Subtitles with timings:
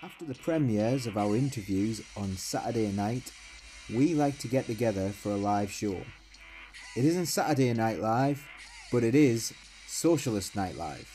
[0.00, 3.32] After the premieres of our interviews on Saturday night,
[3.92, 5.96] we like to get together for a live show.
[6.96, 8.46] It isn't Saturday Night Live,
[8.92, 9.52] but it is
[9.88, 11.12] Socialist Night Live.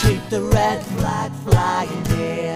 [0.00, 2.49] Keep the red flag flying.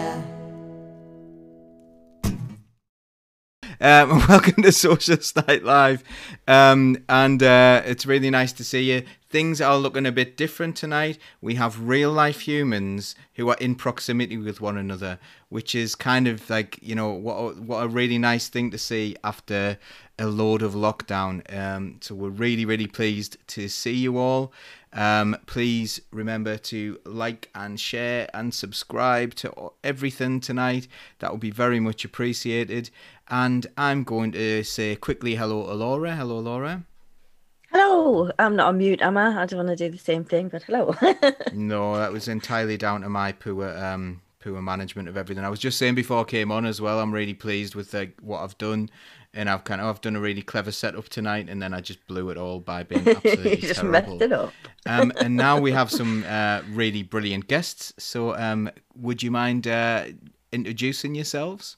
[3.85, 6.03] Um, welcome to Socialist Night Live,
[6.48, 9.03] um, and uh, it's really nice to see you.
[9.29, 11.18] Things are looking a bit different tonight.
[11.43, 15.18] We have real life humans who are in proximity with one another,
[15.50, 19.17] which is kind of like you know what what a really nice thing to see
[19.22, 19.77] after
[20.19, 21.43] a load of lockdown.
[21.55, 24.50] Um, so we're really really pleased to see you all.
[24.94, 30.86] Um, please remember to like and share and subscribe to everything tonight.
[31.19, 32.91] That would be very much appreciated.
[33.28, 36.14] And I'm going to say quickly hello to Laura.
[36.14, 36.84] Hello, Laura.
[37.70, 39.42] Hello, I'm not on mute, am I?
[39.42, 40.94] I don't want to do the same thing, but hello.
[41.53, 45.44] No, that was entirely down to my poor um poor management of everything.
[45.44, 47.00] I was just saying before I came on as well.
[47.00, 48.91] I'm really pleased with what I've done,
[49.33, 52.06] and I've kind of I've done a really clever setup tonight, and then I just
[52.06, 54.11] blew it all by being absolutely you just terrible.
[54.11, 54.53] messed it up.
[54.86, 57.92] um, and now we have some uh, really brilliant guests.
[57.98, 60.05] So, um, would you mind uh,
[60.53, 61.77] introducing yourselves?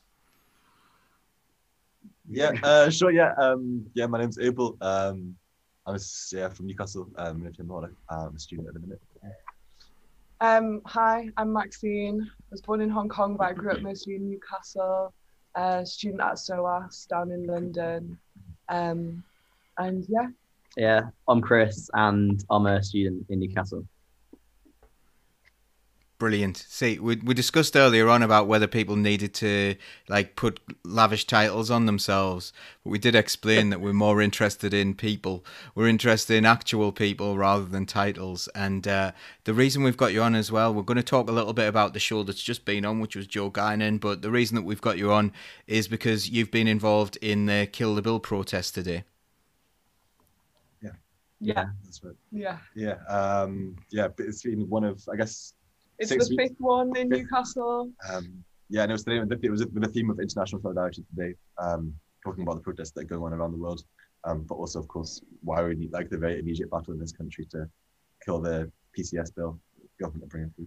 [2.28, 3.10] Yeah, uh, sure.
[3.10, 4.06] Yeah, um, yeah.
[4.06, 4.76] My name's Abel.
[4.80, 5.36] Um,
[5.86, 7.08] I'm a, s- yeah from Newcastle.
[7.16, 7.92] Um, in Timor.
[8.10, 9.00] I'm a student at the minute.
[10.40, 12.20] Um, hi, I'm Maxine.
[12.22, 15.12] I was born in Hong Kong, but I grew up mostly in Newcastle.
[15.54, 18.18] Uh, student at SOAS down in London.
[18.68, 19.22] Um,
[19.78, 20.26] and yeah,
[20.76, 23.86] Yeah, I'm Chris and I'm a student in Newcastle.
[26.18, 26.56] Brilliant.
[26.68, 29.76] See, we we discussed earlier on about whether people needed to
[30.08, 34.94] like put lavish titles on themselves, but we did explain that we're more interested in
[34.94, 35.44] people.
[35.74, 38.48] We're interested in actual people rather than titles.
[38.54, 39.12] And uh,
[39.44, 41.68] the reason we've got you on as well, we're going to talk a little bit
[41.68, 44.00] about the show that's just been on, which was Joe Guinan.
[44.00, 45.32] But the reason that we've got you on
[45.66, 49.04] is because you've been involved in the Kill the Bill protest today.
[50.82, 50.92] yeah,
[51.40, 51.66] Yeah.
[51.84, 52.16] That's right.
[52.32, 52.58] yeah.
[52.74, 52.96] Yeah.
[53.08, 54.08] Um, yeah.
[54.08, 55.54] But it's been one of I guess.
[55.98, 56.50] It's Six the weeks.
[56.50, 57.22] fifth one in Fifth.
[57.22, 57.90] Newcastle.
[58.12, 59.38] Um, yeah, and it was the.
[59.42, 61.34] It was with the theme of international solidarity today.
[61.58, 63.82] Um, talking about the protests that are going on around the world.
[64.24, 67.12] Um, but also of course why we need like the very immediate battle in this
[67.12, 67.68] country to
[68.24, 69.60] kill the PCS bill
[70.00, 70.66] government are bringing through.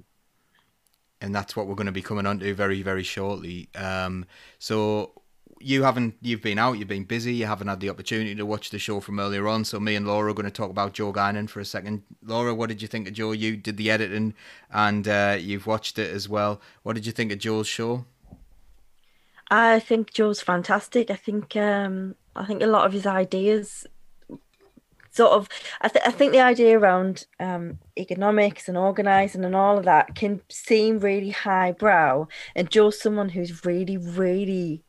[1.19, 4.25] and that's what we're going to be coming on to very very shortly um
[4.59, 5.11] so
[5.59, 8.69] you haven't you've been out you've been busy you haven't had the opportunity to watch
[8.69, 11.11] the show from earlier on so me and laura are going to talk about joe
[11.11, 12.01] guinan for a second.
[12.23, 13.31] Laura what did you think of joe?
[13.31, 14.33] You did the editing
[14.71, 16.61] and uh, you've watched it as well.
[16.83, 18.05] What did you think of joe's show?
[19.51, 21.09] I think Joe's fantastic.
[21.09, 23.85] I think um, I think a lot of his ideas
[25.11, 25.49] sort of
[25.81, 30.13] I, th- I think the idea around um, economics and organizing and all of that
[30.13, 34.83] can seem really highbrow and Joe's someone who's really really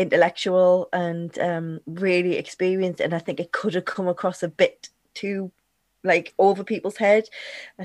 [0.00, 4.88] intellectual and um, really experienced and I think it could have come across a bit
[5.14, 5.52] too
[6.02, 7.28] like over people's head.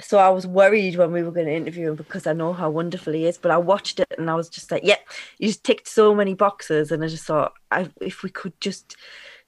[0.01, 2.69] So I was worried when we were going to interview him because I know how
[2.69, 5.01] wonderful he is but I watched it and I was just like yep
[5.37, 6.91] you just ticked so many boxes.
[6.91, 8.95] And I just thought I, if we could just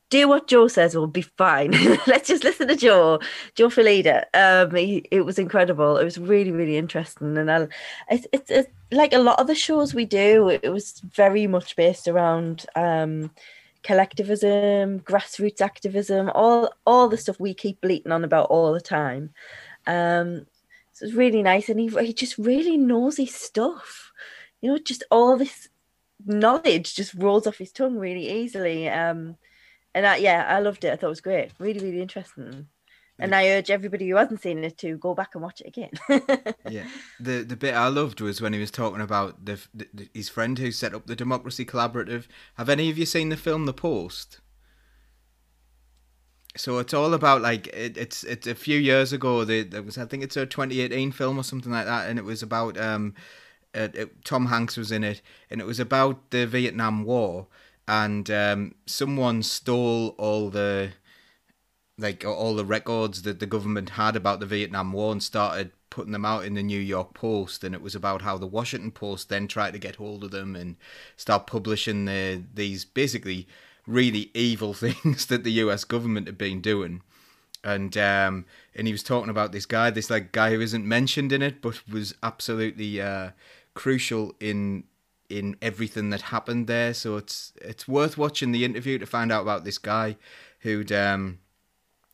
[0.09, 1.71] do what Joe says, we'll be fine.
[2.07, 3.19] Let's just listen to Joe,
[3.55, 4.23] Joe Felida.
[4.33, 5.97] Um, he, it was incredible.
[5.97, 7.67] It was really, really interesting, and I,
[8.09, 10.49] it's, it's it's like a lot of the shows we do.
[10.49, 13.31] It was very much based around um,
[13.83, 19.31] collectivism, grassroots activism, all all the stuff we keep bleating on about all the time.
[19.85, 20.45] Um,
[20.93, 24.11] so it's really nice, and he he just really knows his stuff.
[24.61, 25.67] You know, just all this
[26.25, 28.89] knowledge just rolls off his tongue really easily.
[28.89, 29.37] Um,
[29.93, 30.91] and I, yeah, I loved it.
[30.91, 31.51] I thought it was great.
[31.59, 32.67] Really, really interesting.
[33.19, 35.91] And I urge everybody who hasn't seen it to go back and watch it again.
[36.69, 36.85] yeah
[37.19, 40.59] the the bit i loved was when he was talking about the, the his friend
[40.59, 44.39] who set up the democracy collaborative have any of you seen the film the post
[46.55, 49.97] so it's all about like it, it's it's a few years ago the there was
[49.97, 53.13] i think it's a 2018 film or something like that and it was about um
[53.75, 57.47] uh, it, tom hanks was in it and it was about the vietnam war
[57.87, 60.91] and um someone stole all the
[61.97, 66.11] like all the records that the government had about the Vietnam War and started putting
[66.11, 67.63] them out in the New York Post.
[67.63, 70.55] And it was about how the Washington Post then tried to get hold of them
[70.55, 70.75] and
[71.15, 73.47] start publishing the these basically
[73.87, 77.01] really evil things that the US government had been doing.
[77.63, 78.45] And um
[78.75, 81.61] and he was talking about this guy this like guy who isn't mentioned in it
[81.61, 83.31] but was absolutely uh
[83.73, 84.83] crucial in
[85.29, 89.41] in everything that happened there so it's it's worth watching the interview to find out
[89.41, 90.15] about this guy
[90.59, 91.39] who'd um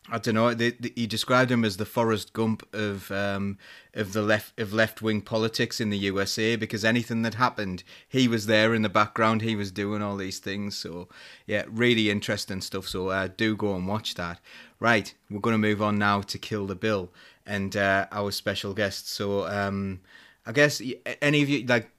[0.10, 0.54] I don't know.
[0.54, 3.58] They, they, he described him as the Forrest Gump of um,
[3.94, 8.28] of the left of left wing politics in the USA because anything that happened, he
[8.28, 9.42] was there in the background.
[9.42, 10.76] He was doing all these things.
[10.78, 11.08] So
[11.48, 12.88] yeah, really interesting stuff.
[12.88, 14.40] So uh, do go and watch that.
[14.80, 17.10] Right, we're going to move on now to Kill the Bill
[17.46, 19.10] and uh, our special guest.
[19.10, 20.02] So um,
[20.46, 20.82] I guess
[21.22, 21.90] any of you like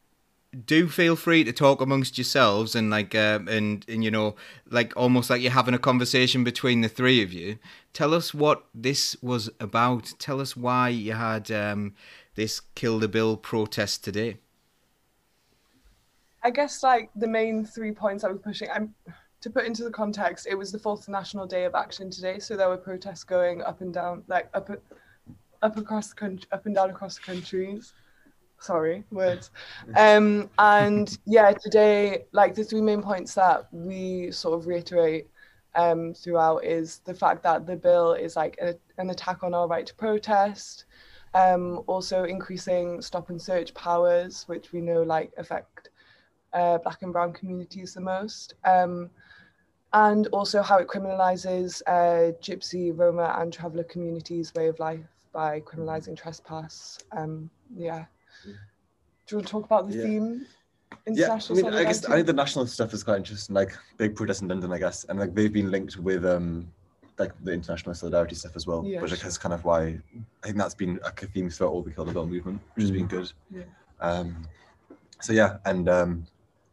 [0.55, 4.35] do feel free to talk amongst yourselves and like um, and and you know
[4.71, 7.59] like almost like you're having a conversation between the three of you
[7.93, 11.95] tell us what this was about tell us why you had um,
[12.35, 14.39] this kill the bill protest today
[16.45, 18.69] I guess like the main three points I was pushing.
[18.71, 18.95] I'm
[19.41, 20.47] to put into the context.
[20.49, 23.81] It was the fourth National Day of Action today, so there were protests going up
[23.81, 24.71] and down, like up,
[25.63, 27.95] up across the country, up and down across the countries.
[28.61, 29.51] Sorry, words.
[29.97, 35.29] Um, and yeah, today, like the three main points that we sort of reiterate
[35.75, 39.67] um, throughout is the fact that the bill is like a, an attack on our
[39.67, 40.85] right to protest.
[41.35, 45.89] Um, also increasing stop and search powers, which we know like affect
[46.53, 48.55] uh, black and brown communities the most.
[48.65, 49.11] Um,
[49.93, 55.61] and also how it criminalizes uh, Gypsy, Roma, and traveller communities' way of life by
[55.61, 56.99] criminalizing trespass.
[57.13, 58.05] Um, yeah.
[58.45, 58.51] Do
[59.31, 60.03] you want to talk about the Yeah.
[60.05, 60.47] theme?
[61.07, 63.55] Yeah, I mean, I guess I think the national stuff is quite interesting.
[63.55, 66.73] Like big protests in London, I guess, and like they've been linked with um
[67.19, 69.25] like the international solidarity stuff as well, Yeah, which I sure.
[69.25, 69.99] guess is kind of why
[70.43, 72.83] I think that's been like a theme throughout all the Kill the Bill movement, which
[72.85, 73.31] has been good.
[73.51, 73.63] Yeah.
[74.01, 74.49] Um,
[75.21, 76.27] so yeah, and um,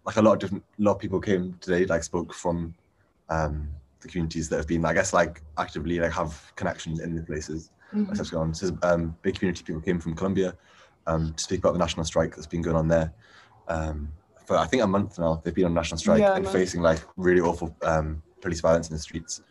[0.06, 2.74] like a lot of different, a lot of people came today, like spoke from
[3.30, 3.70] um
[4.02, 7.70] the communities that have been, I guess, like actively like have connections in the places
[7.94, 8.16] Mhm.
[8.16, 8.54] that's going on.
[8.54, 10.56] So um, big community people came from Colombia
[11.12, 13.14] um, to speak about the national strike that's been going on there.
[13.68, 14.12] Um,
[14.46, 16.52] for I think a month now, they've been on national strike Yeah, and no.
[16.52, 19.42] facing like really awful um, police violence in the streets,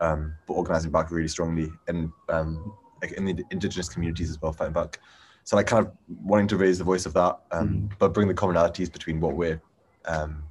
[0.00, 2.72] um, but organising back really strongly and um,
[3.02, 5.00] like in the indigenous communities as well, fighting back.
[5.44, 8.34] So like kind of wanting to raise the voice of that, um, but bring the
[8.34, 9.60] commonalities between what we're
[10.06, 10.42] um,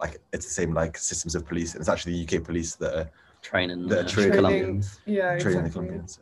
[0.00, 0.18] like.
[0.32, 3.10] It's the same like systems of police, and it's actually the UK police that are
[3.42, 5.00] Training The the training- Colombians.
[5.06, 5.70] Yeah, training the.
[5.70, 6.20] Colombians.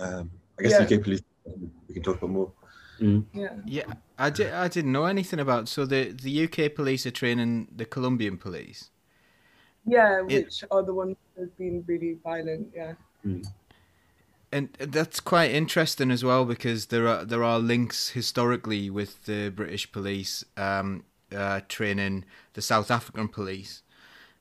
[0.00, 0.96] Um, I guess Yeah.
[0.96, 1.20] UK police.
[1.88, 2.52] We can talk about more.
[3.00, 3.48] Yeah.
[3.64, 3.84] yeah
[4.18, 7.84] I, di- I didn't know anything about so the, the uk police are training the
[7.84, 8.90] colombian police
[9.86, 12.68] Yeah, It- which are the ones that have been really violent.
[12.74, 12.94] Yeah.
[14.52, 19.50] and that's quite interesting as well because there are there are links historically with the
[19.50, 21.04] British police um,
[21.34, 22.24] uh, training
[22.54, 23.82] the South African police,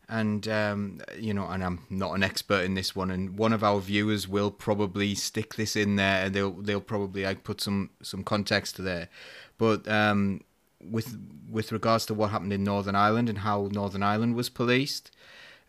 [0.09, 3.63] and um, you know, and I'm not an expert in this one, and one of
[3.63, 7.89] our viewers will probably stick this in there, and they'll they'll probably like put some
[8.01, 9.09] some context there,
[9.57, 10.41] but um,
[10.81, 11.17] with
[11.49, 15.11] with regards to what happened in Northern Ireland and how Northern Ireland was policed,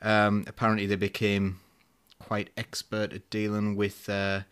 [0.03, 1.61] um, apparently they became
[2.19, 4.43] quite expert at dealing with uh,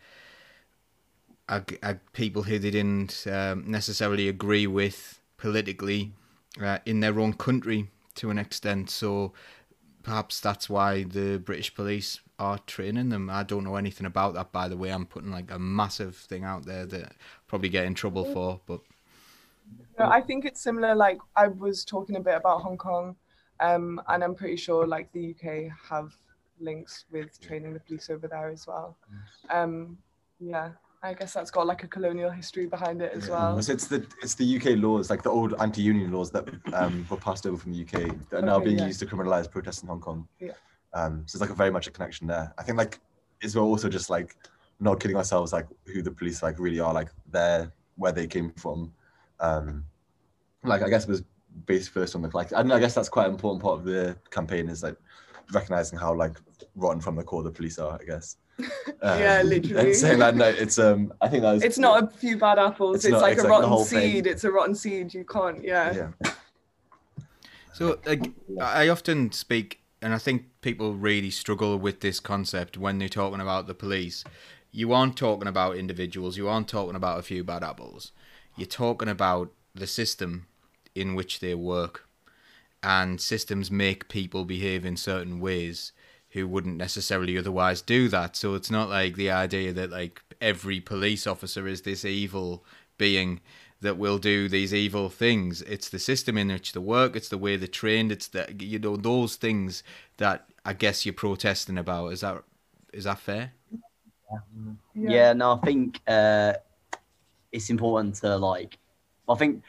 [1.47, 6.11] ag- ag- people who they didn't um, necessarily agree with politically
[6.61, 8.89] uh, in their own country to an extent.
[8.89, 9.33] So
[10.07, 13.29] perhaps that's why the British police are training them.
[13.29, 14.89] I don't know anything about that, by the way.
[14.89, 17.15] I'm putting like a massive thing out there that I'll
[17.47, 18.79] probably get in trouble for, but
[19.99, 20.95] No, I think it's similar.
[20.95, 23.15] Like I was talking a bit about Hong Kong,
[23.59, 26.13] um, and I'm pretty sure like the UK have
[26.59, 28.97] links with training the police over there as well.
[29.49, 29.97] Um,
[30.39, 30.71] yeah,
[31.03, 33.61] I guess that's got like a colonial history behind it as well.
[33.61, 37.17] So it's the it's the UK laws, like the old anti-union laws that um, were
[37.17, 38.87] passed over from the UK that are now Okay, being yeah.
[38.87, 40.27] used to criminalise protests in Hong Kong.
[40.39, 40.53] Yeah.
[40.93, 42.51] Um, so it's like a very much a connection there.
[42.57, 42.99] I think like
[43.41, 44.35] it's also just like
[44.79, 48.51] not kidding ourselves like who the police like really are, like they're where they came
[48.53, 48.91] from.
[49.39, 49.85] Um,
[50.63, 51.23] like I guess it was
[51.67, 53.85] based first on the like I, know, I guess that's quite an important part of
[53.85, 54.95] the campaign is like
[55.53, 56.37] recognizing how like
[56.75, 57.99] rotten from the core the police are.
[58.01, 58.37] I guess.
[59.03, 59.87] Yeah, Um, literally.
[59.87, 62.57] And saying that no, it's um I think that was It's not a few bad
[62.59, 62.97] apples.
[62.97, 64.11] It's It's, not- like it's a like rotten whole thing.
[64.13, 64.27] seed.
[64.27, 65.13] It's a rotten seed.
[65.13, 65.63] You can't.
[65.63, 66.11] Yeah.
[66.23, 66.31] yeah.
[67.73, 72.97] So like, I often speak, and I think people really struggle with this concept when
[72.97, 74.23] they're talking about the police.
[74.71, 76.37] You aren't talking about individuals.
[76.37, 78.11] You aren't talking about a few bad apples.
[78.55, 80.47] You're talking about the system
[80.95, 82.07] in which they work,
[82.81, 85.91] and systems make people behave in certain ways
[86.37, 88.35] who wouldn't necessarily otherwise do that.
[88.35, 92.63] So it's not like the idea that like every police officer is this evil
[92.99, 93.41] being
[93.81, 95.61] that will do these evil things.
[95.63, 97.15] It's the system in which they work.
[97.15, 98.11] It's the way they're trained.
[98.11, 99.83] It's the you know those things
[100.17, 102.13] that I guess you're protesting about.
[102.13, 102.43] Is that
[102.93, 103.53] is that fair?
[104.93, 105.33] Yeah.
[105.33, 106.53] no, I think uh,
[107.51, 108.77] it's important to like.
[109.27, 109.63] I think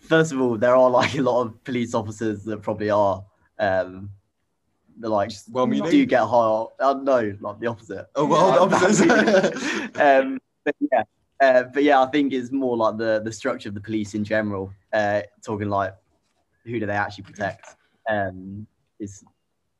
[0.00, 3.24] first of all, there are like a lot of police officers that probably are
[3.58, 4.19] um, the
[5.08, 5.90] like well you meaning.
[5.90, 6.64] do get high.
[6.80, 8.06] Uh, no, like the opposite.
[8.16, 10.00] Oh well, the opposite.
[10.00, 11.02] um, but yeah,
[11.40, 14.24] uh, but yeah, I think it's more like the the structure of the police in
[14.24, 14.72] general.
[14.92, 15.94] Uh, talking like
[16.64, 17.76] who do they actually protect?
[18.08, 18.66] Um,
[18.98, 19.24] is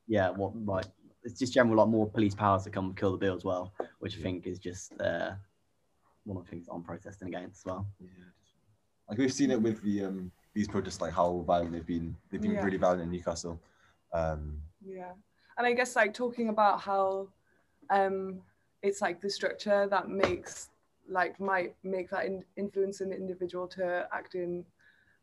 [0.06, 0.86] yeah, what like
[1.22, 3.74] it's just general like more police powers to come and kill the bill as well,
[3.98, 5.32] which I think is just uh,
[6.24, 7.86] one of the things I'm protesting against as well.
[8.00, 8.08] Yeah.
[9.08, 12.16] Like we've seen it with the um these protests, like how violent they've been.
[12.30, 12.64] They've been Yeah.
[12.64, 13.60] really violent in Newcastle.
[14.12, 15.12] Um, Yeah.
[15.58, 17.28] And I guess like talking about how
[17.90, 18.40] um
[18.82, 20.68] it's like the structure that makes
[21.08, 24.64] like might make that in, influence an individual to act in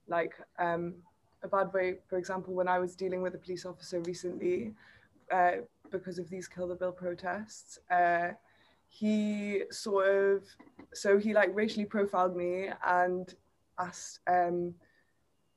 [0.07, 0.95] like um
[1.43, 1.95] a bad way.
[2.07, 4.73] For example, when I was dealing with a police officer recently,
[5.31, 5.51] uh,
[5.91, 8.29] because of these kill the bill protests, uh,
[8.89, 10.43] he sort of
[10.93, 13.33] so he like racially profiled me and
[13.79, 14.73] asked um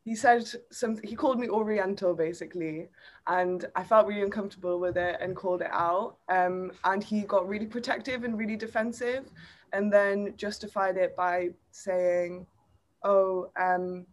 [0.05, 2.89] he said something he called me oriental basically
[3.27, 7.49] and i felt really uncomfortable with it and called it out um and he got
[7.49, 9.31] really protective and really defensive
[9.73, 12.47] and then justified it by saying
[13.05, 14.07] oh um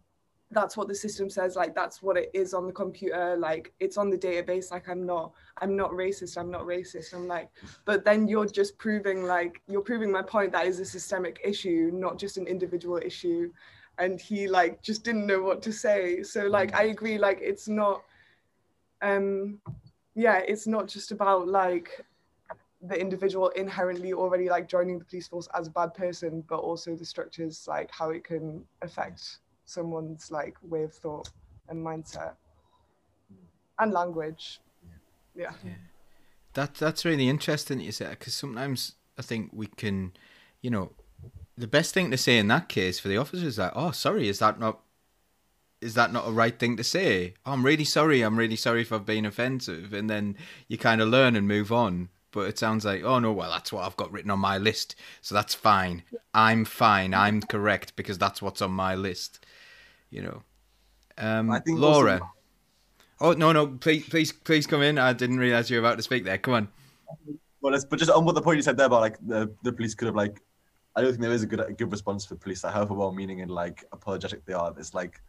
[0.50, 3.98] that's what the system says like that's what it is on the computer like it's
[3.98, 7.50] on the database like i'm not i'm not racist i'm not racist i'm like
[7.84, 11.90] but then you're just proving like you're proving my point that is a systemic issue
[11.92, 13.50] not just an individual issue
[13.98, 16.22] and he like just didn't know what to say.
[16.22, 18.02] So like i agree like it's not
[19.02, 19.60] um
[20.14, 22.04] yeah it's not just about like
[22.82, 26.94] the individual inherently already like joining the police force as a bad person but also
[26.94, 31.28] the structures like how it can affect someone's like way of thought
[31.68, 32.34] and mindset
[33.78, 34.60] and language.
[35.34, 35.52] Yeah.
[35.64, 35.72] Yeah.
[36.54, 40.12] That that's really interesting you say because sometimes I think we can,
[40.62, 40.92] you know,
[41.58, 44.28] the best thing to say in that case for the officer is like, oh, sorry,
[44.28, 44.80] is that not,
[45.80, 47.34] is that not a right thing to say?
[47.44, 48.22] Oh, I'm really sorry.
[48.22, 50.36] I'm really sorry if I've been offensive, and then
[50.68, 52.08] you kind of learn and move on.
[52.30, 54.94] But it sounds like, oh no, well that's what I've got written on my list,
[55.22, 56.02] so that's fine.
[56.34, 57.14] I'm fine.
[57.14, 59.44] I'm correct because that's what's on my list.
[60.10, 60.42] You know,
[61.16, 62.20] um, I think also- Laura.
[63.20, 63.66] Oh no no!
[63.66, 64.98] Please please please come in.
[64.98, 66.38] I didn't realize you were about to speak there.
[66.38, 66.68] Come on.
[67.60, 69.72] well, let's, but just on what the point you said there about like the, the
[69.72, 70.40] police could have like,
[70.98, 72.64] I don't think there is a good a good response for police.
[72.64, 75.22] Like, however well-meaning and like apologetic they are, it's like,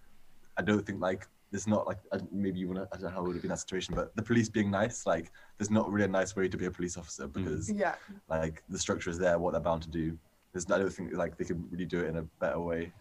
[0.57, 3.15] I don't think like there's not like I- maybe you want to I don't know
[3.15, 5.91] how it would have been that situation, but the police being nice, like there's not
[5.91, 7.95] really a nice way to be a police officer because yeah
[8.29, 10.17] like the structure is there, what they're bound to do.
[10.53, 12.91] There's I don't think like they can really do it in a better way.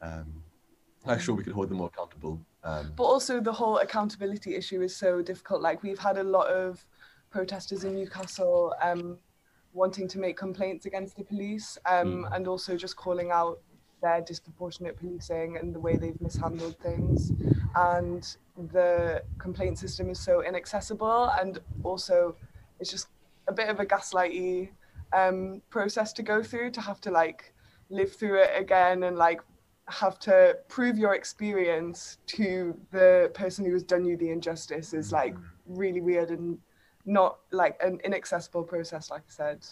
[0.00, 0.26] Um,
[1.04, 2.38] I'm sure we could hold them more accountable.
[2.62, 6.46] Um, but also the whole accountability issue is so difficult like we've had a lot
[6.46, 6.86] of
[7.30, 9.18] protesters in newcastle um,
[9.72, 13.58] wanting to make complaints against the police um, and also just calling out
[14.02, 17.32] their disproportionate policing and the way they've mishandled things.
[17.74, 18.36] And
[18.72, 22.36] the complaint system is so inaccessible and also
[22.80, 23.08] it's just
[23.48, 24.70] a bit of a gaslighty
[25.12, 27.54] um, process to go through to have to like
[27.90, 29.40] live through it again and like
[29.88, 35.12] have to prove your experience to the person who has done you the injustice is
[35.12, 35.34] like
[35.66, 36.58] really weird and
[37.04, 39.66] not like an inaccessible process like i said.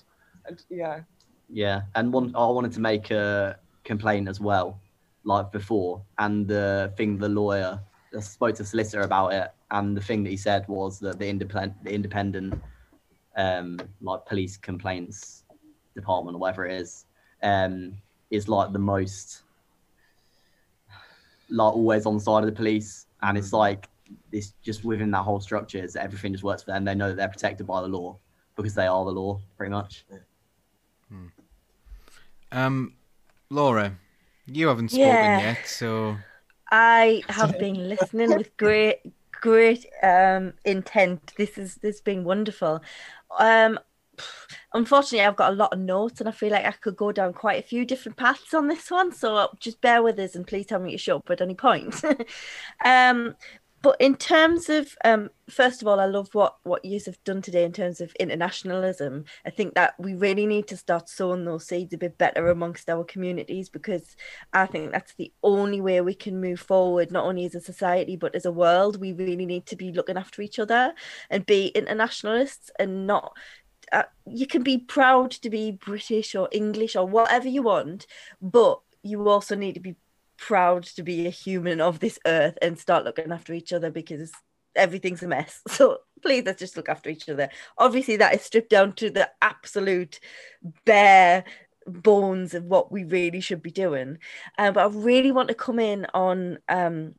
[0.47, 1.01] And, yeah.
[1.49, 4.81] Yeah, and one I wanted to make a complaint as well,
[5.25, 7.81] like before, and the thing the lawyer
[8.17, 11.19] I spoke to the solicitor about it, and the thing that he said was that
[11.19, 12.61] the independent, the independent,
[13.37, 15.45] um, like police complaints
[15.95, 17.07] department or whatever it is,
[17.43, 17.97] um,
[18.31, 19.43] is like the most,
[21.49, 23.89] like always on the side of the police, and it's like
[24.33, 26.85] it's just within that whole structure is that everything just works for them.
[26.85, 28.19] They know that they're protected by the law
[28.57, 30.05] because they are the law, pretty much.
[32.53, 32.95] Um,
[33.49, 33.97] Laura,
[34.47, 35.41] you haven't spoken Yeah.
[35.41, 36.17] yet, so
[36.71, 38.99] I have been listening with great,
[39.33, 41.33] great um, intent.
[41.37, 42.83] This is this has been wonderful.
[43.39, 43.79] Um,
[44.75, 47.33] unfortunately, I've got a lot of notes, and I feel like I could go down
[47.33, 49.13] quite a few different paths on this one.
[49.13, 52.01] So just bear with us, and please tell me to shut up at any point.
[52.85, 53.35] um,
[53.83, 57.41] but in terms of um, first of all, I love what what you have done
[57.41, 59.25] today in terms of internationalism.
[59.47, 62.91] I think that we really need to start sowing those seeds a bit better amongst
[62.91, 64.17] our communities because
[64.53, 68.17] I think that's the only way we can move forward, not only as a society
[68.17, 69.01] but as a world.
[69.01, 70.93] We really need to be looking after each other
[71.31, 73.33] and be internationalists and not.
[73.93, 78.07] Uh, you can be proud to be British or English or whatever you want,
[78.41, 79.97] but you also need to be
[80.41, 84.33] proud to be a human of this earth and start looking after each other because
[84.75, 85.61] everything's a mess.
[85.69, 87.49] So please let's just look after each other.
[87.79, 90.21] Obviously, that is stripped down to the absolute
[90.85, 91.45] bare
[91.87, 94.19] bones of what we really should be doing.
[94.59, 97.15] Uh, but I really want to come in on, um,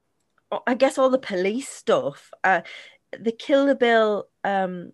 [0.68, 2.32] I guess, all the police stuff.
[2.44, 2.62] Uh,
[3.18, 4.92] the Kill the Bill um,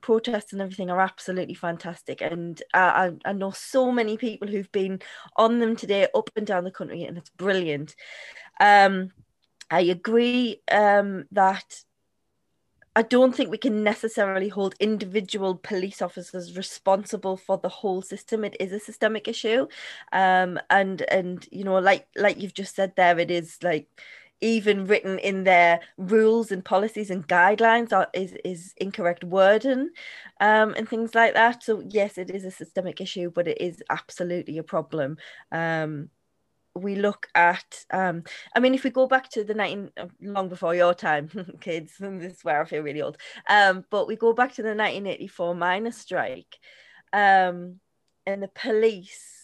[0.00, 2.20] protests and everything are absolutely fantastic.
[2.20, 5.00] And I, I know so many people who've been
[5.36, 7.94] on them today up and down the country, and it's brilliant.
[8.60, 9.12] Um,
[9.70, 11.82] I agree um, that
[12.96, 18.44] I don't think we can necessarily hold individual police officers responsible for the whole system.
[18.44, 19.68] It is a systemic issue,
[20.12, 23.88] um, and and you know, like like you've just said there, it is like
[24.40, 29.90] even written in their rules and policies and guidelines are, is is incorrect wording
[30.40, 31.62] um, and things like that.
[31.62, 35.18] So yes, it is a systemic issue, but it is absolutely a problem.
[35.52, 36.10] Um,
[36.74, 38.22] we look at um
[38.54, 41.28] i mean if we go back to the 19 uh, long before your time
[41.60, 43.16] kids this is where i feel really old
[43.48, 46.58] um but we go back to the 1984 miners strike
[47.12, 47.80] um
[48.26, 49.39] and the police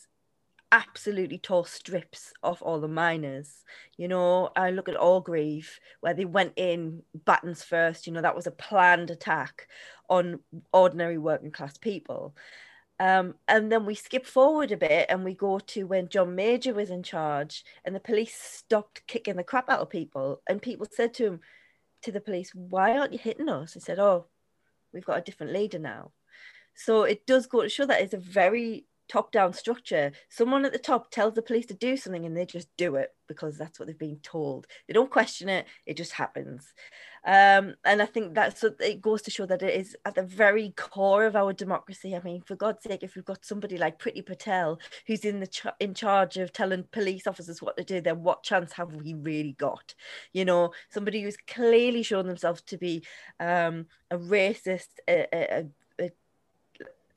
[0.72, 3.64] absolutely tore strips off all the miners
[3.96, 8.34] you know i look at Orgreave where they went in battens first you know that
[8.34, 9.68] was a planned attack
[10.10, 10.40] on
[10.72, 12.34] ordinary working class people
[12.98, 16.72] um, and then we skip forward a bit and we go to when John Major
[16.72, 20.40] was in charge and the police stopped kicking the crap out of people.
[20.48, 21.40] And people said to him,
[22.02, 23.74] to the police, why aren't you hitting us?
[23.74, 24.26] He said, oh,
[24.92, 26.12] we've got a different leader now.
[26.74, 30.12] So it does go to show that it's a very top down structure.
[30.28, 33.10] Someone at the top tells the police to do something and they just do it
[33.28, 34.66] because that's what they've been told.
[34.86, 36.72] They don't question it, it just happens.
[37.24, 40.22] Um, and I think that's so it goes to show that it is at the
[40.22, 42.14] very core of our democracy.
[42.14, 45.48] I mean, for God's sake, if we've got somebody like Priti Patel who's in the
[45.48, 49.14] ch- in charge of telling police officers what to do, then what chance have we
[49.14, 49.94] really got?
[50.32, 53.04] You know, somebody who's clearly shown themselves to be
[53.40, 55.66] um, a racist, a, a,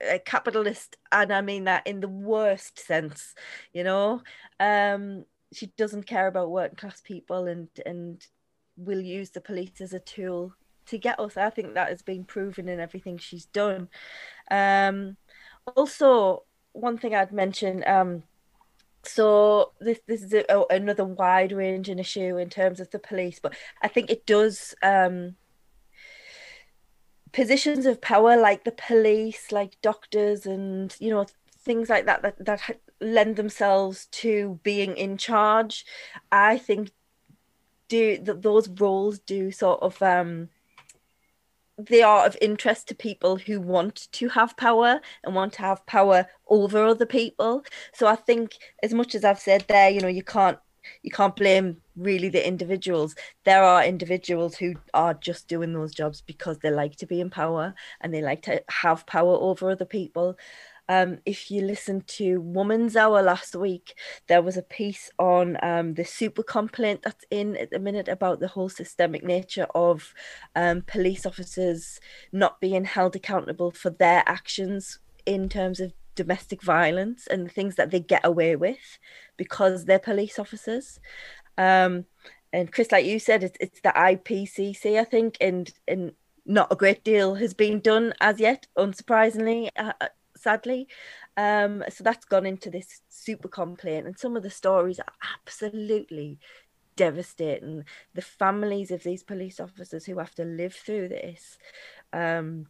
[0.08, 3.34] a capitalist and i mean that in the worst sense
[3.72, 4.22] you know?
[4.58, 8.24] Um she doesn't care about working class people and and
[8.76, 10.54] will use the police as a tool
[10.86, 11.36] to get us.
[11.36, 13.88] I think that has been proven in everything she's done.
[14.50, 15.16] Um
[15.76, 18.22] also one thing i'd mention um
[19.02, 23.54] so this this is a, another wide ranging issue in terms of the police but
[23.82, 25.34] i think it does um
[27.32, 31.26] positions of power like the police like doctors and you know
[31.58, 35.84] things like that that, that lend themselves to being in charge.
[36.30, 36.90] I think
[37.88, 40.48] do that those roles do sort of um
[41.76, 45.84] they are of interest to people who want to have power and want to have
[45.86, 47.64] power over other people.
[47.92, 50.58] So i think as much as i've said there you know you can't
[51.02, 53.14] you can't blame really the individuals.
[53.44, 57.30] There are individuals who are just doing those jobs because they like to be in
[57.30, 60.36] power and they like to have power over other people.
[60.88, 63.94] Um, if you listen to Woman's Hour last week,
[64.26, 68.40] there was a piece on um, the super complaint that's in at the minute about
[68.40, 70.12] the whole systemic nature of
[70.56, 72.00] um, police officers
[72.32, 77.76] not being held accountable for their actions in terms of domestic violence and the things
[77.76, 78.98] that they get away with
[79.36, 81.00] because they're police officers.
[81.60, 82.06] Um,
[82.52, 86.12] and Chris, like you said, it's, it's the IPCC, I think, and and
[86.46, 90.88] not a great deal has been done as yet, unsurprisingly, uh, uh, sadly.
[91.36, 96.38] Um, so that's gone into this super complaint, and some of the stories are absolutely
[96.96, 97.84] devastating.
[98.14, 101.58] The families of these police officers who have to live through this.
[102.12, 102.66] Um,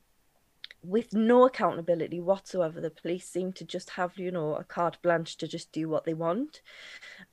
[0.82, 2.80] with no accountability whatsoever.
[2.80, 6.04] The police seem to just have, you know, a carte blanche to just do what
[6.04, 6.62] they want.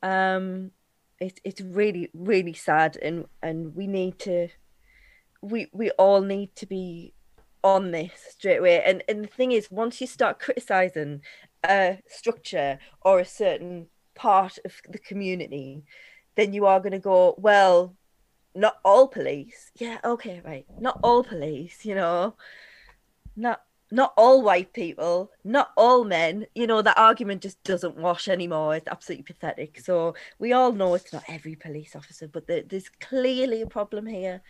[0.03, 0.71] Um,
[1.19, 4.49] it, it's really, really sad, and and we need to,
[5.41, 7.13] we we all need to be
[7.63, 8.83] on this straight away.
[8.83, 11.21] And and the thing is, once you start criticizing
[11.63, 15.83] a structure or a certain part of the community,
[16.35, 17.95] then you are going to go, well,
[18.55, 19.71] not all police.
[19.75, 20.65] Yeah, okay, right.
[20.79, 22.35] Not all police, you know
[23.37, 26.45] not not all white people, not all men.
[26.55, 28.75] You know, that argument just doesn't wash anymore.
[28.75, 29.79] It's absolutely pathetic.
[29.79, 34.41] So we all know it's not every police officer, but there's clearly a problem here.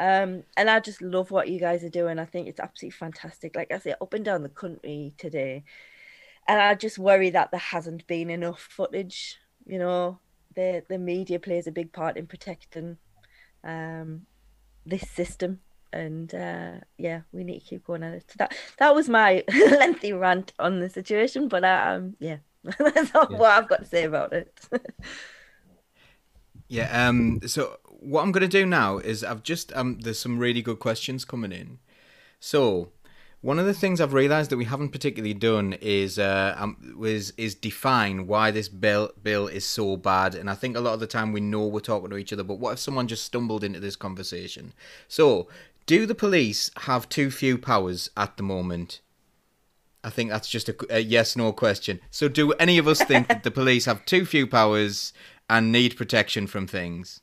[0.00, 2.18] Um, and I just love what you guys are doing.
[2.18, 3.56] I think it's absolutely fantastic.
[3.56, 5.64] Like I say, up and down the country today.
[6.46, 9.38] And I just worry that there hasn't been enough footage.
[9.66, 10.18] You know,
[10.54, 12.96] the the media plays a big part in protecting
[13.64, 14.22] um,
[14.86, 15.60] this system
[15.92, 18.24] and uh, yeah, we need to keep going at it.
[18.28, 22.38] So that that was my lengthy rant on the situation, but uh, um, yeah,
[22.78, 23.24] that's yeah.
[23.26, 24.58] what I've got to say about it.
[26.68, 27.08] yeah.
[27.08, 27.40] Um.
[27.46, 29.98] So what I'm gonna do now is I've just um.
[30.00, 31.78] There's some really good questions coming in.
[32.40, 32.92] So
[33.40, 37.30] one of the things I've realised that we haven't particularly done is uh, um, was
[37.36, 40.34] is define why this bill bill is so bad.
[40.34, 42.42] And I think a lot of the time we know we're talking to each other,
[42.42, 44.72] but what if someone just stumbled into this conversation?
[45.06, 45.48] So
[45.88, 49.00] Do the police have too few powers at the moment?
[50.04, 51.98] I think that's just a, a yes no question.
[52.10, 55.14] So, do any of us think that the police have too few powers
[55.48, 57.22] and need protection from things?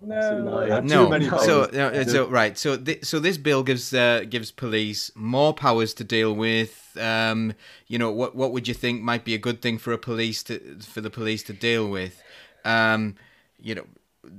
[0.00, 0.64] No.
[0.66, 1.08] Yeah, too no.
[1.10, 2.56] many so, no, so right.
[2.56, 6.96] So, th- so this bill gives uh, gives police more powers to deal with.
[6.98, 7.52] Um,
[7.86, 10.42] you know, what what would you think might be a good thing for a police
[10.44, 12.22] to for the police to deal with?
[12.64, 13.16] Um,
[13.60, 13.84] you know,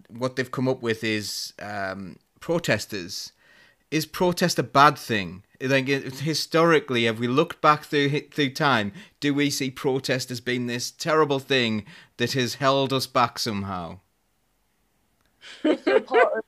[0.08, 3.32] what they've come up with is um, protesters.
[3.90, 5.44] Is protest a bad thing?
[5.62, 8.92] Like historically, have we looked back through through time?
[9.22, 11.86] Do we see protest as being this terrible thing
[12.18, 14.00] that has held us back somehow?
[15.64, 16.44] if you're part of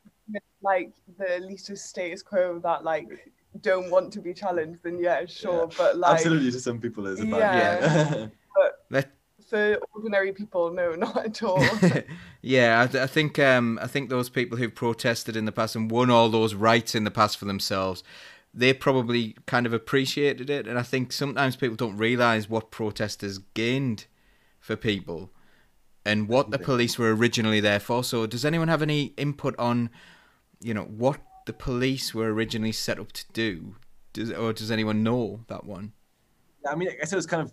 [0.61, 3.31] like the elitist status quo that like
[3.61, 5.69] don't want to be challenged, then yeah, sure.
[5.77, 8.15] But like Absolutely, to some people it's a bad Yeah.
[8.17, 8.31] Let
[9.47, 11.63] for ordinary people, no, not at all.
[12.41, 15.75] yeah, I, th- I think um, I think those people who've protested in the past
[15.75, 18.03] and won all those rights in the past for themselves,
[18.53, 20.67] they probably kind of appreciated it.
[20.67, 24.05] And I think sometimes people don't realise what protesters gained
[24.59, 25.31] for people
[26.05, 28.03] and what the police were originally there for.
[28.03, 29.89] So, does anyone have any input on,
[30.61, 33.75] you know, what the police were originally set up to do?
[34.13, 35.93] Does, or does anyone know that one?
[36.67, 37.51] I mean, I guess it was kind of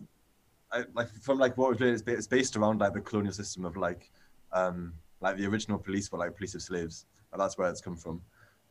[0.72, 3.64] I, like from like what was it's, ba- it's based around like the colonial system
[3.64, 4.10] of like
[4.52, 7.06] um like the original police were like police of slaves.
[7.32, 8.20] And that's where it's come from.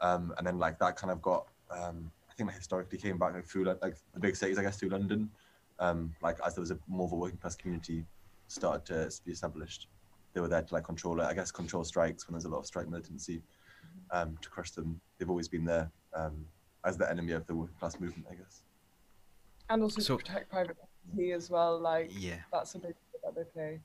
[0.01, 3.33] Um, and then like that kind of got um I think like historically came back
[3.33, 5.29] like through like, like the big cities, I guess, through London.
[5.79, 8.05] Um, like as there was a more of a working class community
[8.47, 9.87] started to be established,
[10.33, 11.23] they were there to like control it.
[11.25, 13.41] I guess control strikes when there's a lot of strike militancy
[14.11, 14.99] um, to crush them.
[15.17, 16.45] They've always been there um,
[16.85, 18.61] as the enemy of the working class movement, I guess.
[19.69, 21.79] and also So- to protect private property as well.
[21.79, 22.37] Like Yeah.
[22.51, 23.79] that's a big role that they play.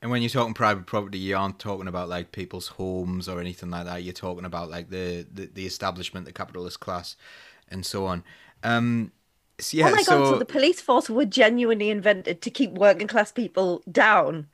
[0.00, 3.70] And when you're talking private property, you aren't talking about like people's homes or anything
[3.70, 4.04] like that.
[4.04, 7.16] You're talking about like the the, the establishment, the capitalist class,
[7.68, 8.22] and so on.
[8.62, 9.12] Um,
[9.58, 10.26] so, yeah, oh my so, god!
[10.28, 14.46] So the police force were genuinely invented to keep working class people down.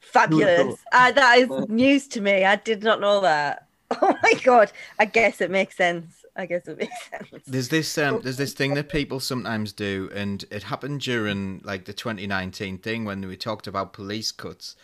[0.00, 0.84] Fabulous!
[0.92, 2.44] Uh, that is news to me.
[2.44, 3.64] I did not know that.
[4.02, 4.70] Oh my god!
[4.98, 6.17] I guess it makes sense.
[6.38, 7.44] I guess it makes sense.
[7.46, 11.84] there's this um, there's this thing that people sometimes do, and it happened during like
[11.84, 14.76] the 2019 thing when we talked about police cuts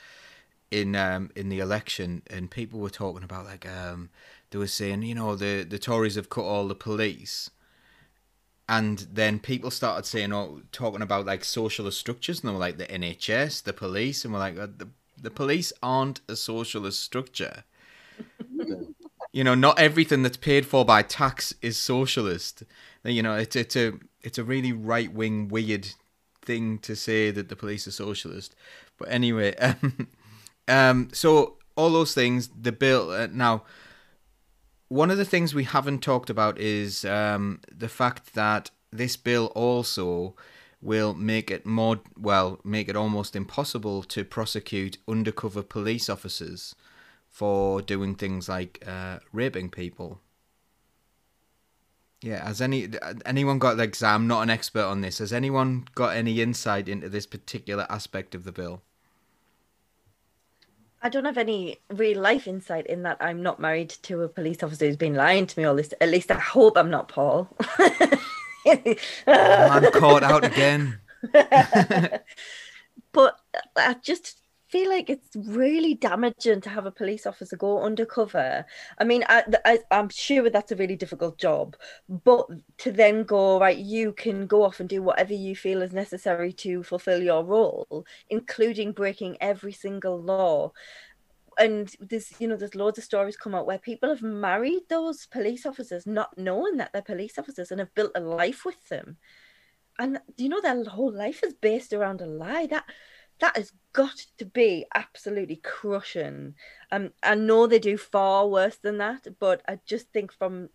[0.71, 4.11] in um in the election, and people were talking about like um
[4.51, 7.51] they were saying you know the the Tories have cut all the police.
[8.69, 12.79] and then people started saying, "Oh, talking about like socialist structures," and they were like
[12.79, 14.89] the NHS, the police, and we're like, uh, the
[15.21, 17.65] the police aren't a socialist structure.
[19.35, 22.63] you know, not everything that's paid for by tax is socialist.
[23.03, 25.89] You know, it's it's a it's a really right wing weird
[26.41, 28.55] thing to say that the police are socialist.
[28.97, 30.09] But anyway, um,
[30.69, 33.65] um so all those things, the bill uh, now
[34.87, 39.47] one of the things we haven't talked about is um, the fact that this bill
[39.57, 40.37] also
[40.81, 46.77] will make it more well make it almost impossible to prosecute undercover police officers
[47.35, 50.21] for doing things like uh, raping people.
[52.23, 52.89] Yeah, has any
[53.27, 55.19] anyone got like I'm not an expert on this.
[55.19, 58.83] Has anyone got any insight into this particular aspect of the bill?
[61.03, 64.63] I don't have any real life insight in that I'm not married to a police
[64.63, 65.93] officer who's been lying to me all this.
[66.01, 67.49] At least I hope I'm not Paul.
[69.27, 71.01] I'm caught out again.
[73.13, 73.41] but
[73.77, 74.39] I just
[74.75, 78.67] feel like it's really damaging to have a police officer go undercover.
[78.99, 81.77] I mean, I, I, I'm sure that's a really difficult job,
[82.09, 85.93] but to then go, right, you can go off and do whatever you feel is
[85.93, 90.73] necessary to fulfill your role, including breaking every single law.
[91.57, 95.27] And there's, you know, there's loads of stories come out where people have married those
[95.27, 99.19] police officers, not knowing that they're police officers, and have built a life with them.
[100.01, 102.67] And you know, their whole life is based around a lie.
[102.67, 102.87] That
[103.41, 106.55] that has got to be absolutely crushing.
[106.91, 110.69] Um, I know they do far worse than that, but I just think from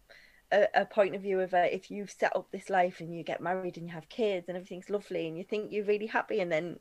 [0.52, 3.24] a, a point of view of uh, if you've set up this life and you
[3.24, 6.40] get married and you have kids and everything's lovely and you think you're really happy,
[6.40, 6.80] and then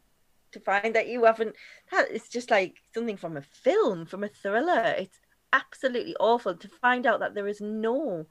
[0.52, 1.54] to find that you haven't,
[1.92, 4.94] that is just like something from a film, from a thriller.
[4.96, 5.20] It's
[5.52, 8.26] absolutely awful to find out that there is no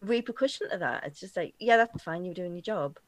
[0.00, 1.04] repercussion to that.
[1.06, 2.24] It's just like, yeah, that's fine.
[2.24, 2.98] You're doing your job.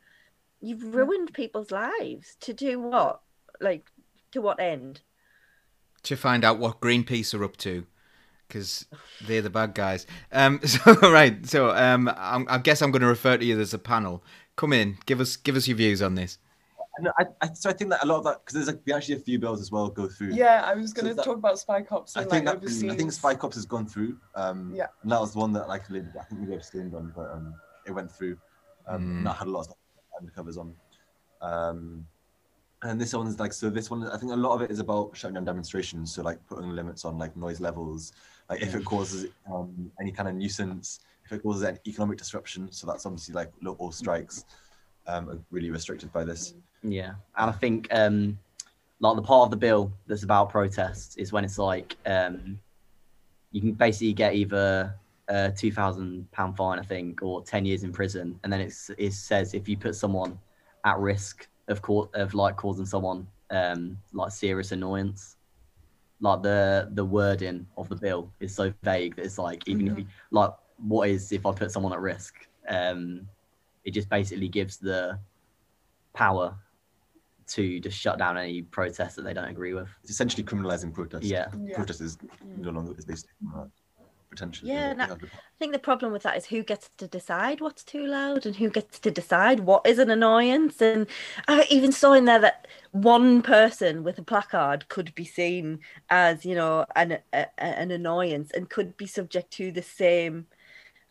[0.61, 3.20] You've ruined people's lives to do what?
[3.61, 3.90] Like,
[4.33, 5.01] to what end?
[6.03, 7.85] to find out what Greenpeace are up to,
[8.47, 8.87] because
[9.27, 10.07] they're the bad guys.
[10.31, 13.75] Um, so right, so um, I'm, I guess I'm going to refer to you as
[13.75, 14.23] a panel.
[14.55, 16.38] Come in, give us give us your views on this.
[16.99, 19.16] And I, I, so I think that a lot of that because there's like actually
[19.16, 20.33] a few bills as well go through.
[20.33, 22.57] Yeah, I was So going to that- talk about spy cops I think like that
[22.59, 22.90] overseas.
[22.92, 24.16] I think Spy Cops has gone through.
[24.37, 24.87] Um, Yeah.
[25.03, 27.53] And that was the one that like I think we abstained on, but um,
[27.87, 28.38] it went through.
[28.87, 29.16] Um, Mm.
[29.19, 29.75] and that had a lot of
[30.23, 30.75] undercovers on.
[31.42, 32.07] Um,
[32.87, 33.70] and this one's like so.
[33.70, 36.14] This one, I think a lot of it is about shutting down demonstrations.
[36.14, 38.12] So like putting limits on like noise levels,
[38.49, 42.70] like if it causes um, any kind of nuisance, if it causes any economic disruption.
[42.70, 44.44] So that's obviously like local strikes
[45.07, 46.55] um, are really restricted by this.
[46.83, 48.38] Yeah, and I think um,
[49.01, 52.59] like the part of the bill that's about protests is when it's like um,
[53.53, 54.94] you can basically get either
[55.29, 58.90] a two thousand pound fine, I think, or ten years in prison, and then it's
[58.96, 60.38] it says if you put someone
[60.85, 65.37] at risk of court of like causing someone um, like serious annoyance.
[66.20, 69.98] Like the the wording of the bill is so vague that it's like even if
[69.98, 72.35] you like what is if I put someone at risk?
[72.68, 73.29] Um,
[73.85, 75.18] it just basically gives the
[76.14, 76.57] power
[77.48, 79.88] to just shut down any protest that they don't agree with.
[80.02, 81.24] It's essentially criminalizing protest.
[81.24, 81.48] Yeah.
[81.64, 81.76] Yeah.
[81.76, 82.18] Protest is
[82.57, 83.70] no longer is based on that
[84.31, 84.71] potentially.
[84.71, 87.07] Yeah, you that- have the- I think the problem with that is who gets to
[87.09, 90.83] decide what's too loud and who gets to decide what is an annoyance.
[90.83, 91.07] And
[91.49, 96.45] I even saw in there that one person with a placard could be seen as,
[96.45, 100.47] you know, an a- an annoyance and could be subject to the same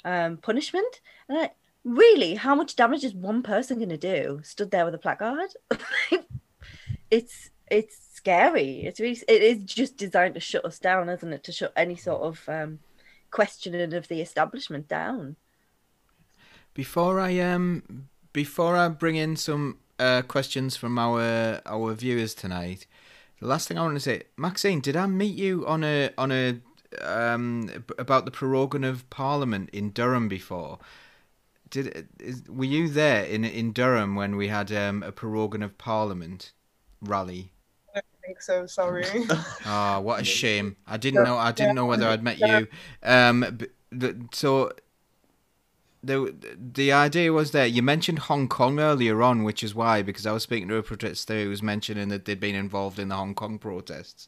[0.03, 1.01] um, punishment.
[1.27, 1.51] And I,
[1.83, 4.41] really, how much damage is one person going to do?
[4.43, 5.49] Stood there with a placard.
[7.09, 8.83] it's it's scary.
[8.85, 11.43] It's really it is just designed to shut us down, isn't it?
[11.45, 12.79] To shut any sort of um,
[13.35, 15.35] questioning of the establishment down.
[16.73, 22.87] Before I um before I bring in some uh, questions from our our viewers tonight,
[23.41, 26.31] the last thing I want to say, Maxine, did I meet you on a on
[26.31, 26.61] a
[27.01, 27.69] um
[27.99, 30.79] about the proroguing of Parliament in Durham before?
[31.69, 35.77] Did is, were you there in in Durham when we had um, a proroguing of
[35.77, 36.53] Parliament
[37.01, 37.51] rally?
[38.25, 38.65] I think so.
[38.65, 39.05] Sorry.
[39.67, 40.77] Oh, what a shame!
[40.87, 41.37] I didn't know.
[41.37, 42.67] I didn't know whether I'd met you.
[43.03, 43.59] Um,
[44.33, 44.71] so
[46.03, 46.33] the
[46.73, 50.31] the idea was that you mentioned Hong Kong earlier on, which is why because I
[50.31, 53.35] was speaking to a protester who was mentioning that they'd been involved in the Hong
[53.35, 54.27] Kong protests.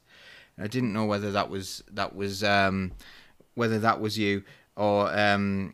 [0.59, 2.91] I didn't know whether that was that was um,
[3.55, 4.43] whether that was you
[4.75, 5.73] or um,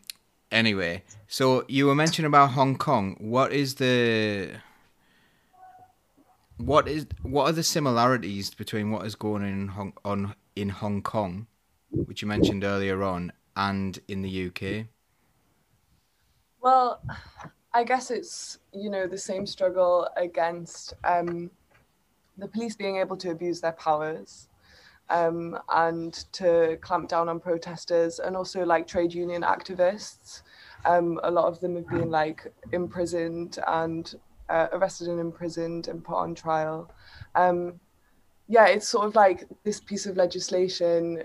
[0.49, 1.03] anyway.
[1.27, 3.17] So you were mentioning about Hong Kong.
[3.19, 4.51] What is the
[6.57, 10.69] what is what are the similarities between what is going on in Hong on in
[10.69, 11.47] Hong Kong,
[11.89, 14.87] which you mentioned earlier on, and in the UK?
[16.61, 17.01] Well,
[17.73, 21.51] I guess it's you know the same struggle against um,
[22.37, 24.47] the police being able to abuse their powers
[25.09, 30.41] um, and to clamp down on protesters and also like trade union activists.
[30.85, 34.13] Um, a lot of them have been like imprisoned and
[34.49, 36.91] uh, arrested and imprisoned and put on trial.
[37.35, 37.79] Um,
[38.47, 41.23] yeah, it's sort of like this piece of legislation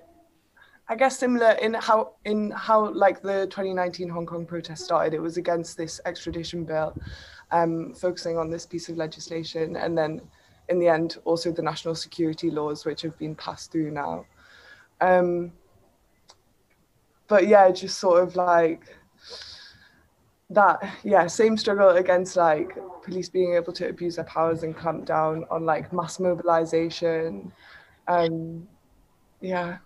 [0.91, 5.13] I guess similar in how in how like the 2019 Hong Kong protest started.
[5.13, 6.97] It was against this extradition bill,
[7.51, 10.23] um, focusing on this piece of legislation, and then
[10.71, 14.25] in the end also the national security laws which have been passed through now.
[15.01, 15.53] Um,
[17.27, 18.97] but yeah, just sort of like
[20.51, 20.83] that.
[21.05, 25.45] Yeah, same struggle against like police being able to abuse their powers and clamp down
[25.51, 27.53] on like mass mobilization.
[28.07, 28.67] Um,
[29.41, 29.79] yeah.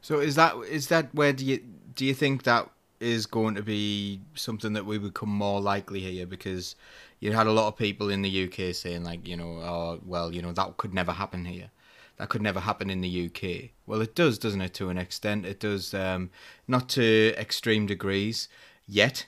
[0.00, 1.58] So is that is that where do you
[1.94, 6.26] do you think that is going to be something that we become more likely here
[6.26, 6.76] because
[7.20, 10.32] you had a lot of people in the UK saying like you know oh well
[10.34, 11.70] you know that could never happen here
[12.16, 15.44] that could never happen in the UK well it does doesn't it to an extent
[15.44, 16.30] it does um,
[16.66, 18.48] not to extreme degrees
[18.86, 19.26] yet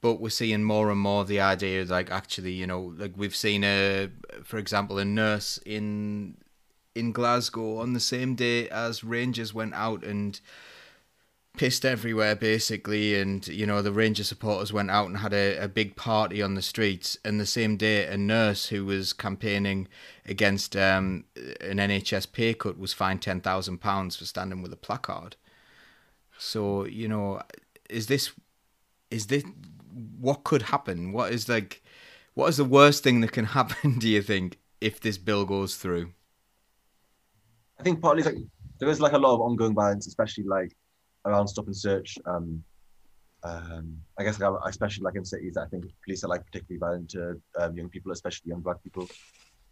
[0.00, 3.36] but we're seeing more and more the idea of like actually you know like we've
[3.36, 4.08] seen a
[4.42, 6.36] for example a nurse in
[6.94, 10.38] in Glasgow on the same day as Rangers went out and
[11.56, 15.68] pissed everywhere basically and you know the Ranger supporters went out and had a, a
[15.68, 17.16] big party on the streets.
[17.24, 19.88] And the same day a nurse who was campaigning
[20.26, 21.24] against um,
[21.60, 25.36] an NHS pay cut was fined ten thousand pounds for standing with a placard.
[26.38, 27.42] So you know
[27.88, 28.32] is this
[29.12, 29.44] is this
[30.18, 31.82] what could happen what is like
[32.34, 35.76] what is the worst thing that can happen do you think if this bill goes
[35.76, 36.12] through
[37.82, 38.36] I think partly like
[38.78, 40.72] there is like a lot of ongoing violence, especially like
[41.24, 42.16] around stop and search.
[42.26, 42.62] Um,
[43.42, 47.10] um, I guess like, especially like in cities, I think police are like particularly violent
[47.10, 49.08] to um, young people, especially young black people.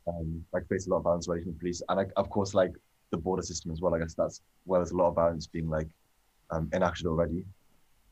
[0.09, 2.73] Um, like face a lot of violence away from police, and like of course like
[3.13, 3.95] the border system as well.
[3.95, 5.89] I guess that's where there's a lot of violence being like
[6.51, 7.45] um, enacted already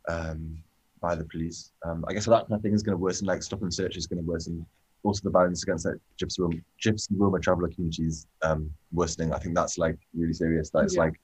[0.08, 0.62] um,
[1.00, 1.72] by the police.
[1.84, 3.26] Um, I guess that kind of thing is going to worsen.
[3.26, 4.64] Like stop and search is going to worsen
[5.04, 9.32] also the violence against like gypsy Roma, gypsy Roma traveler communities um, worsening.
[9.32, 10.70] I think that's like really serious.
[10.70, 11.02] That's Yeah.
[11.02, 11.14] like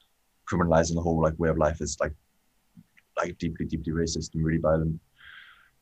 [0.50, 2.12] criminalizing the whole like way of life is like
[3.16, 4.98] like deeply, deeply racist and really violent.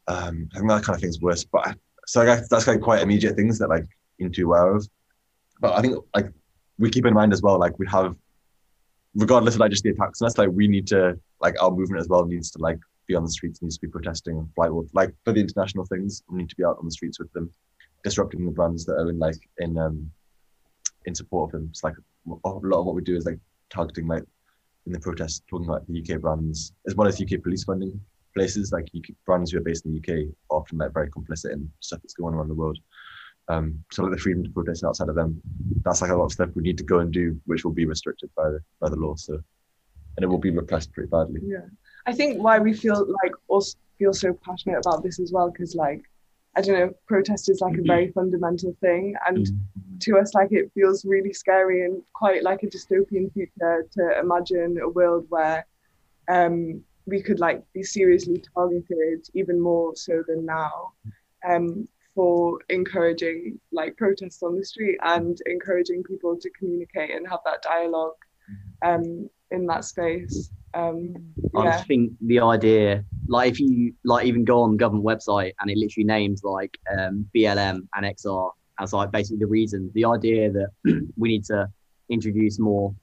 [0.09, 1.45] Um, I think that kind of thing's worse.
[1.45, 1.75] But I,
[2.07, 3.87] so I guess that's like quite immediate things that like
[4.19, 4.87] you need to aware of.
[5.61, 6.27] But I think like
[6.79, 8.17] we keep in mind as well, like we have,
[9.15, 12.01] regardless of like just the attacks on us, like we need to like our movement
[12.01, 12.79] as well needs to like
[13.13, 16.39] be on the streets, needs to be protesting with like for the international things, we
[16.39, 17.51] need to be out on the streets with them,
[18.05, 20.11] disrupting the brands that are in like in um
[21.07, 21.69] in support of them.
[21.71, 21.95] It's like
[22.29, 23.39] a lot of what we do is like
[23.71, 24.25] targeting like
[24.87, 28.01] in the protests, talking about the UK brands as well as UK police funding
[28.35, 31.53] places like UK brands who are based in the UK are often like very complicit
[31.53, 32.79] in stuff that's going on around the world.
[33.49, 35.41] Um, so like the freedom to protest outside of them,
[35.85, 37.87] that's like a lot of stuff we need to go and do, which will be
[37.87, 39.15] restricted by the by the law.
[39.17, 41.41] So, and it will be repressed pretty badly.
[41.45, 41.67] Yeah,
[42.07, 45.75] I think why we feel like us feel so passionate about this as well, because
[45.75, 46.03] like
[46.55, 49.47] I don't know, protest is like a very fundamental thing, and
[50.01, 54.79] to us, like it feels really scary and quite like a dystopian future to imagine
[54.83, 55.67] a world where
[56.29, 60.93] um, we could like be seriously targeted even more so than now
[61.49, 67.41] um, for encouraging like protests on the street and encouraging people to communicate and have
[67.45, 68.15] that dialogue
[68.85, 70.51] um, in that space.
[70.75, 71.15] Um,
[71.57, 71.83] I yeah.
[71.83, 75.77] think the idea, like if you like even go on the government website and it
[75.77, 80.71] literally names like um, BLM and XR as like basically the reason, the idea that
[81.17, 81.69] we need to
[82.09, 82.95] introduce more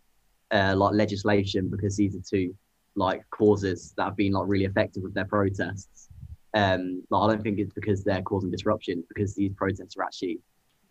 [0.52, 2.56] uh, like legislation because these are two
[2.96, 6.10] like causes that have been like really effective with their protests.
[6.56, 10.40] Um, like, I don't think it's because they're causing disruption, because these protests are actually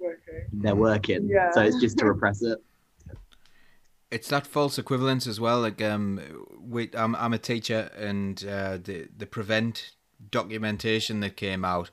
[0.00, 0.44] Okay.
[0.52, 1.28] they're working.
[1.28, 1.50] Yeah.
[1.50, 2.58] So it's just to repress it.
[4.10, 5.60] It's that false equivalence as well.
[5.60, 6.20] Like um,
[6.60, 9.92] we, I'm I'm a teacher, and uh, the the prevent
[10.30, 11.90] documentation that came out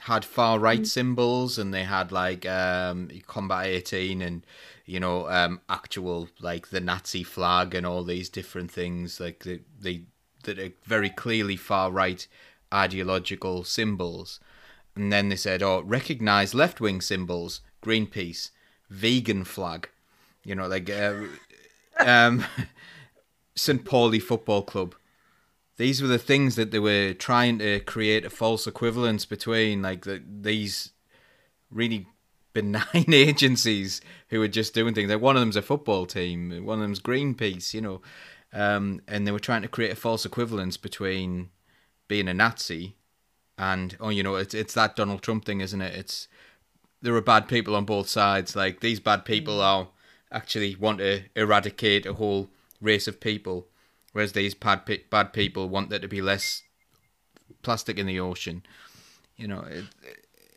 [0.00, 4.46] had far right symbols, and they had like um, combat 18, and
[4.86, 9.60] you know um, actual like the Nazi flag and all these different things like the
[9.78, 10.02] they
[10.44, 12.26] that are very clearly far right
[12.72, 14.40] ideological symbols.
[14.96, 18.50] And then they said, "Oh, recognize left wing symbols: Greenpeace,
[18.88, 19.90] vegan flag."
[20.42, 21.14] You know, like uh,
[22.06, 22.44] um,
[23.54, 23.84] St.
[23.84, 24.94] Pauli Football Club.
[25.76, 30.04] These were the things that they were trying to create a false equivalence between, like
[30.04, 30.92] the, these
[31.70, 32.06] really
[32.52, 35.10] benign agencies who were just doing things.
[35.10, 38.02] Like one of them's a football team, one of them's Greenpeace, you know,
[38.52, 41.50] um, and they were trying to create a false equivalence between
[42.08, 42.96] being a Nazi
[43.60, 45.94] and oh, you know, it's it's that Donald Trump thing, isn't it?
[45.94, 46.28] It's
[47.02, 48.56] there are bad people on both sides.
[48.56, 49.88] Like these bad people are
[50.32, 53.66] actually want to eradicate a whole race of people,
[54.12, 56.62] whereas these bad pe- bad people want there to be less
[57.62, 58.62] plastic in the ocean.
[59.36, 59.84] You know, it,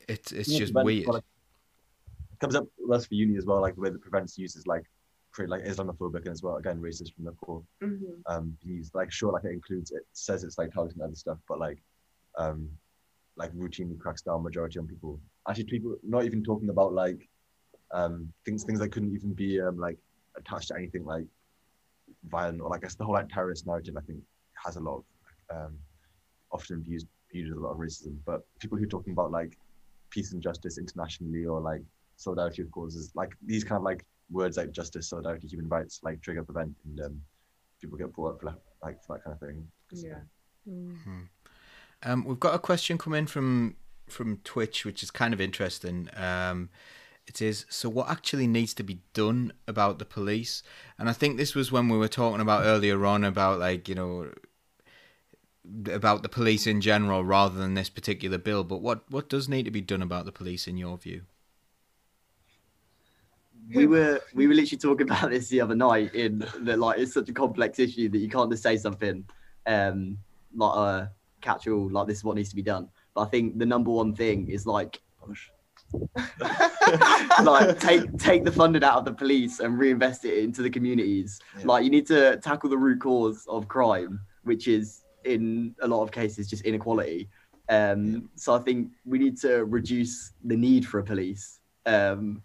[0.07, 1.07] it it's Yeah, just but, weird.
[1.07, 1.23] well, it
[2.39, 4.83] comes up less for uni as well, like the way that prevents use is like
[5.31, 7.63] pretty like Islamophobic and as well, again racist from the core.
[7.81, 8.21] Mhm.
[8.27, 11.59] Um he's like sure like it includes it says it's like targeting other stuff, but
[11.59, 11.81] like
[12.37, 12.69] um
[13.35, 15.19] like routinely cracks down majority on people.
[15.49, 17.27] Actually people not even talking about like
[17.93, 19.97] um things things that couldn't even be um like
[20.37, 21.25] attached to anything like
[22.29, 24.19] violent or like I guess the whole like terrorist narrative I think
[24.65, 25.03] has a lot
[25.49, 25.77] of um
[26.51, 28.15] often views viewed as a lot of racism.
[28.25, 29.57] But people who are talking about like
[30.09, 31.81] peace and justice internationally or like
[32.15, 36.21] solidarity with causes, like these kind of like words like justice, solidarity, human rights, like
[36.21, 37.21] trigger prevent, and um,
[37.81, 39.67] people get brought up for that, like for that kind of thing.
[39.91, 40.19] Yeah.
[42.03, 43.75] Um, we've got a question come in from
[44.07, 46.09] from Twitch, which is kind of interesting.
[46.15, 46.69] Um,
[47.27, 50.63] it is so what actually needs to be done about the police,
[50.99, 53.95] and I think this was when we were talking about earlier on about like you
[53.95, 54.31] know
[55.91, 58.63] about the police in general rather than this particular bill.
[58.63, 61.23] But what what does need to be done about the police in your view?
[63.73, 67.13] we were we were literally talking about this the other night in that like it's
[67.13, 69.23] such a complex issue that you can't just say something
[69.65, 70.17] um
[70.55, 73.65] like a catch-all like this is what needs to be done but i think the
[73.65, 75.01] number one thing is like
[77.43, 81.39] like take take the funding out of the police and reinvest it into the communities
[81.57, 81.65] Yeah.
[81.65, 86.03] like you need to tackle the root cause of crime which is in a lot
[86.03, 87.29] of cases just inequality
[87.69, 92.41] um so i think we need to reduce the need for a police um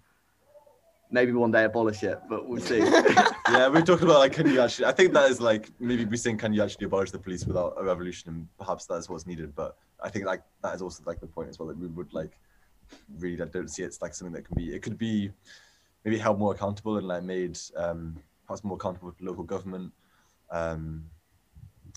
[1.11, 2.79] maybe one day abolish it, but we'll see.
[3.49, 4.87] yeah, we're talking about like, can you actually?
[4.87, 7.75] I think that is like maybe we're saying, can you actually abolish the police without
[7.79, 8.29] a revolution?
[8.31, 9.55] And perhaps that is what's needed.
[9.55, 12.13] But I think like that is also like the point as well that we would
[12.13, 12.39] like
[13.19, 14.75] really I don't see it's like something that can be.
[14.75, 15.31] It could be
[16.05, 18.17] maybe held more accountable and like made um,
[18.47, 19.93] perhaps more accountable to local government.
[20.51, 21.05] Um,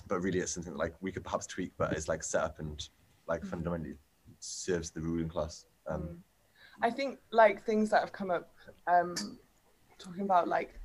[0.07, 2.59] but really, it's something that, like we could perhaps tweak, but it's like set up
[2.59, 2.87] and
[3.27, 3.95] like fundamentally
[4.39, 5.65] serves the ruling class.
[5.87, 6.23] Um,
[6.81, 8.53] I think like things that have come up,
[8.87, 9.15] um,
[9.97, 10.79] talking about like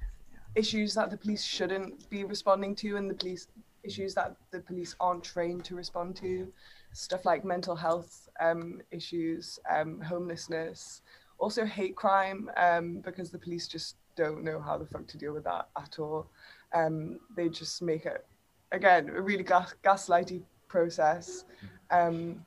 [0.55, 3.49] issues that the police shouldn't be responding to, and the police
[3.83, 6.53] issues that the police aren't trained to respond to,
[6.97, 11.03] stuff like mental health um, issues, um, homelessness,
[11.39, 15.35] also hate crime, um, because the police just don't know how the fuck to deal
[15.35, 16.27] with that at all.
[16.75, 18.27] Um, they just make it
[18.73, 21.45] again a really gas- gaslighty process.
[21.91, 22.45] Um,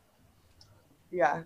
[1.12, 1.44] yeah,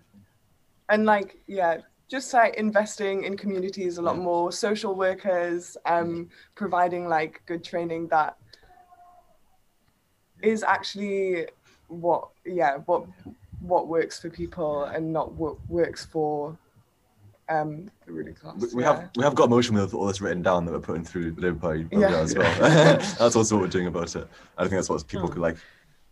[0.88, 1.78] and like yeah
[2.08, 8.06] just like investing in communities a lot more social workers um providing like good training
[8.08, 8.36] that
[10.42, 11.46] is actually
[11.88, 13.04] what yeah what
[13.60, 16.56] what works for people and not what works for
[17.48, 18.96] um the ruling class We, we yeah.
[18.96, 21.40] have we have got motion with all this written down that we're putting through the
[21.42, 22.16] Labour Party Yeah.
[22.20, 22.60] as well.
[22.60, 24.26] that's also what we're doing about it.
[24.58, 25.56] I think that's what people could like.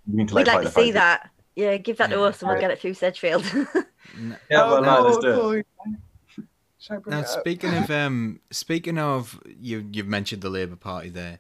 [0.07, 0.95] We need to like We'd like to see fight.
[0.95, 1.31] that.
[1.57, 2.23] Yeah, give that to Yeah.
[2.23, 3.45] us and we'll get it through Sedgefield.
[4.51, 5.35] Yeah, oh, well, no, let's do it.
[5.41, 6.43] cool, yeah.
[6.79, 11.09] Should I bring Now, speaking of um, speaking of you, you've mentioned the Labour Party
[11.09, 11.39] there,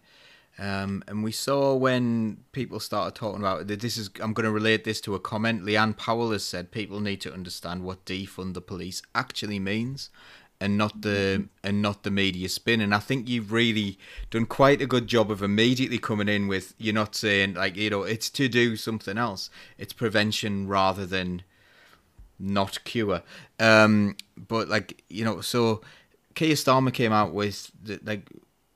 [0.58, 3.80] um, and we saw when people started talking about that.
[3.80, 5.64] This is I'm going to relate this to a comment.
[5.64, 10.10] Leanne Powell has said people need to understand what defund the police actually means,
[10.60, 12.82] and not the and not the media spin.
[12.82, 13.98] And I think you've really
[14.30, 17.88] done quite a good job of immediately coming in with you're not saying like you
[17.88, 19.48] know it's to do something else.
[19.78, 21.42] It's prevention rather than
[22.38, 23.22] not cure.
[23.58, 25.80] Um, but like you know, so
[26.34, 28.28] Keir Starmer came out with the, like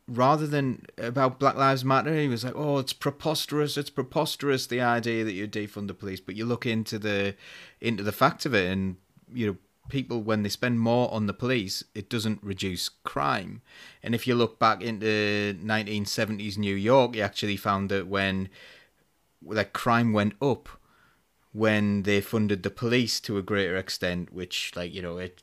[0.09, 3.77] rather than about Black Lives Matter, he was like, "Oh, it's preposterous!
[3.77, 7.35] It's preposterous the idea that you defund the police." But you look into the
[7.81, 8.97] into the fact of it, and
[9.33, 9.57] you know,
[9.89, 13.63] people when they spend more on the police, it doesn't reduce crime.
[14.03, 18.49] And if you look back into 1970s New York, you actually found that when
[19.43, 20.69] like crime went up
[21.53, 25.41] when they funded the police to a greater extent, which like you know it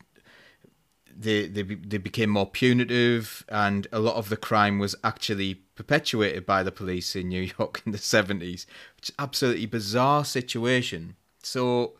[1.18, 6.46] they they they became more punitive, and a lot of the crime was actually perpetuated
[6.46, 8.66] by the police in New York in the seventies,
[8.98, 11.16] which is absolutely bizarre situation.
[11.42, 11.94] So,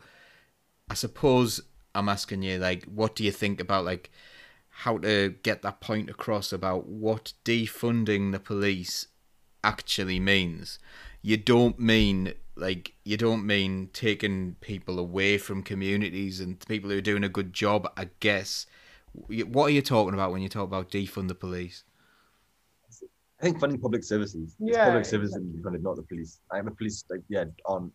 [0.88, 1.60] I suppose
[1.94, 4.10] I'm asking you like, what do you think about like
[4.68, 9.08] how to get that point across about what defunding the police
[9.62, 10.78] actually means?
[11.22, 16.98] You don't mean like you don't mean taking people away from communities and people who
[16.98, 17.90] are doing a good job.
[17.96, 18.66] I guess.
[19.14, 21.84] What are you talking about when you talk about defund the police?
[23.40, 24.56] I think funding public services.
[24.60, 26.40] It's Yeah, public services and funded, not the police.
[26.50, 27.92] I think the police, like, yeah, aren't,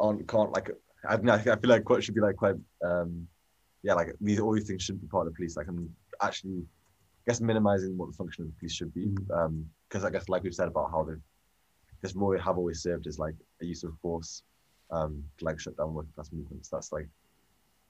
[0.00, 0.70] aren't, can't like.
[1.08, 3.28] I, mean, I I feel like quite should be like quite, um,
[3.82, 5.56] yeah, like these all these things shouldn't be part of the police.
[5.56, 9.14] Like, I'm actually, I guess, minimizing what the function of the police should be.
[9.32, 11.14] Um, because I guess, like we've said about how they,
[12.00, 14.42] this role have always served as like a use of force,
[14.90, 16.68] um, to like shut down working class movements.
[16.68, 17.08] That's like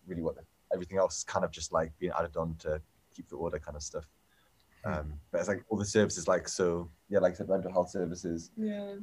[0.06, 0.36] really what
[0.74, 2.82] everything else is kind of just like being added on to
[3.14, 4.06] keep the order kind of stuff.
[4.84, 7.90] Um, but it's like all the services, like so, yeah, like I said, mental health
[7.90, 8.96] services, yeah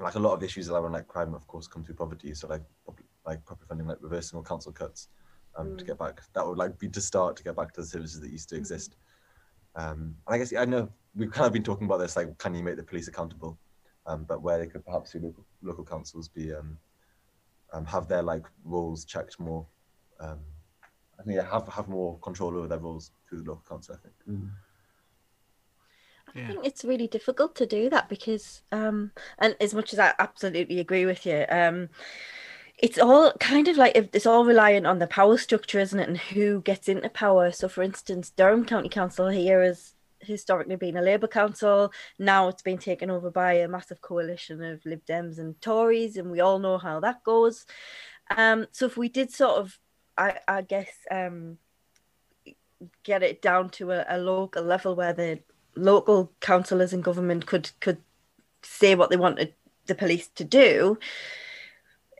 [0.00, 2.34] like a lot of the issues around like crime, of course, come through poverty.
[2.34, 2.62] So like,
[3.26, 5.08] like proper funding, like reversing all council cuts,
[5.56, 5.86] um, to Mm.
[5.86, 6.20] get back.
[6.34, 8.56] That would like be to start to get back to the services that used to
[8.56, 8.96] exist.
[9.74, 12.36] Um, and I guess yeah, I know we've kind of been talking about this, like,
[12.38, 13.58] can you make the police accountable?
[14.06, 16.78] Um, but where they could perhaps see local, local councils be um,
[17.72, 19.66] um, have their like roles checked more.
[20.20, 20.40] Um,
[21.22, 23.94] I think yeah, have have more control over their roles through the local council.
[23.94, 24.14] I think.
[26.28, 26.46] I Yeah.
[26.46, 30.80] think it's really difficult to do that because, um, and as much as I absolutely
[30.80, 31.90] agree with you, um,
[32.78, 36.08] it's all kind of like if it's all reliant on the power structure, isn't it,
[36.08, 37.52] and who gets into power.
[37.52, 41.92] So, for instance, Durham County Council here has historically been a Labour council.
[42.18, 46.30] Now it's been taken over by a massive coalition of Lib Dems and Tories, and
[46.30, 47.66] we all know how that goes.
[48.36, 49.78] Um, so, if we did sort of,
[50.16, 51.58] I, I guess, um,
[53.02, 55.40] get it down to a, a local level where the
[55.76, 57.98] local councillors and government could could
[58.62, 59.54] say what they wanted
[59.86, 60.98] the police to do.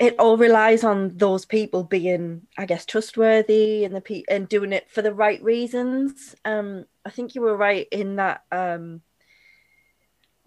[0.00, 4.72] It all relies on those people being i guess trustworthy and the pe- and doing
[4.72, 6.34] it for the right reasons.
[6.44, 9.02] Um i think you were right in that um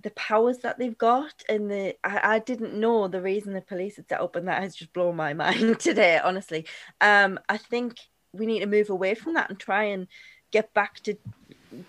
[0.06, 3.96] the powers that they've got and the I, I didn't know the reason the police
[3.96, 6.68] had set up and that has just blown my mind today honestly.
[7.02, 7.98] Um i think
[8.32, 10.08] we need to move away from that and try and
[10.52, 11.16] get back to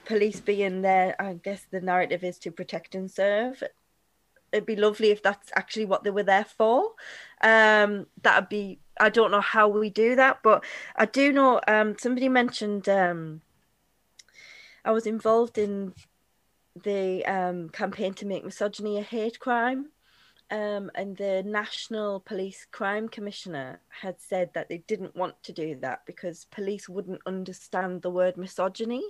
[0.06, 3.62] police being there i guess the narrative is to protect and serve.
[4.50, 6.92] It'd be lovely if that's actually what they were there for.
[7.42, 10.64] Um that'd be i don't know how we do that but
[10.96, 13.42] i do know um somebody mentioned um
[14.86, 15.92] i was involved in
[16.82, 19.86] the um campaign to make misogyny a hate crime
[20.50, 25.74] um, and the National Police Crime Commissioner had said that they didn't want to do
[25.80, 29.02] that because police wouldn't understand the word misogyny.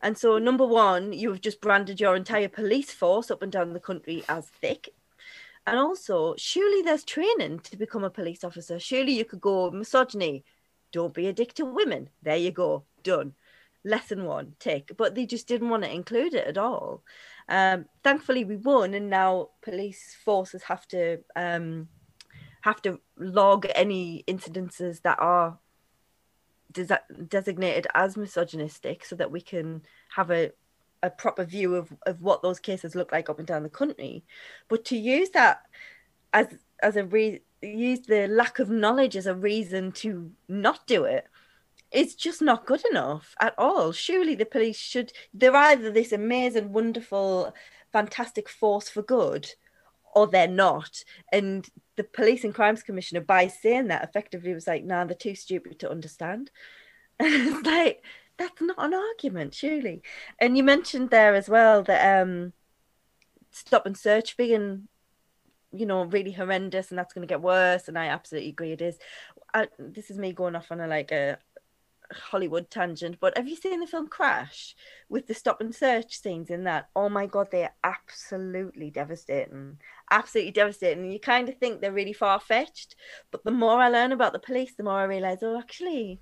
[0.00, 3.72] And so, number one, you have just branded your entire police force up and down
[3.72, 4.90] the country as thick.
[5.66, 8.78] And also, surely there's training to become a police officer.
[8.78, 10.44] Surely you could go misogyny,
[10.92, 12.10] don't be a dick to women.
[12.22, 13.34] There you go, done.
[13.88, 14.92] Lesson one, tick.
[14.96, 17.02] But they just didn't want to include it at all.
[17.48, 21.88] Um, thankfully, we won, and now police forces have to um,
[22.60, 25.58] have to log any incidences that are
[26.72, 29.82] des- designated as misogynistic, so that we can
[30.14, 30.52] have a
[31.02, 34.24] a proper view of, of what those cases look like up and down the country.
[34.68, 35.62] But to use that
[36.32, 36.48] as
[36.82, 41.26] as a re- use the lack of knowledge as a reason to not do it
[41.90, 43.92] it's just not good enough at all.
[43.92, 47.54] Surely the police should, they're either this amazing, wonderful,
[47.92, 49.50] fantastic force for good,
[50.14, 51.02] or they're not.
[51.32, 55.34] And the Police and Crimes Commissioner, by saying that, effectively was like, nah, they're too
[55.34, 56.50] stupid to understand.
[57.20, 58.04] And it's like,
[58.36, 60.02] that's not an argument, surely.
[60.38, 62.52] And you mentioned there as well that um,
[63.50, 64.86] stop and search being,
[65.72, 67.88] you know, really horrendous and that's going to get worse.
[67.88, 68.98] And I absolutely agree it is.
[69.52, 71.38] I, this is me going off on a like a
[72.12, 74.74] Hollywood tangent, but have you seen the film Crash
[75.08, 76.88] with the stop and search scenes in that?
[76.96, 79.78] Oh my god, they are absolutely devastating.
[80.10, 81.04] Absolutely devastating.
[81.04, 82.96] And you kind of think they're really far fetched,
[83.30, 86.20] but the more I learn about the police, the more I realize, oh, actually,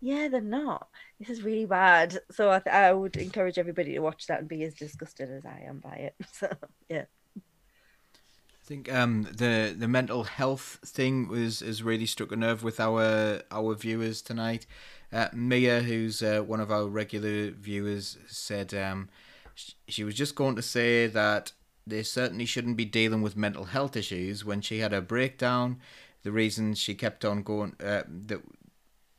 [0.00, 0.88] yeah, they're not.
[1.18, 2.18] This is really bad.
[2.30, 5.44] So I, th- I would encourage everybody to watch that and be as disgusted as
[5.44, 6.14] I am by it.
[6.32, 6.48] So
[6.88, 7.04] yeah.
[7.36, 12.78] I think um, the the mental health thing was has really struck a nerve with
[12.78, 14.66] our our viewers tonight.
[15.12, 19.08] Uh, Mia, who's uh, one of our regular viewers, said um,
[19.54, 21.52] sh- she was just going to say that
[21.86, 24.44] they certainly shouldn't be dealing with mental health issues.
[24.44, 25.78] When she had a breakdown,
[26.22, 28.42] the reason she kept on going uh, that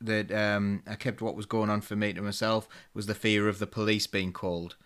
[0.00, 3.48] that um, I kept what was going on for me to myself was the fear
[3.48, 4.76] of the police being called.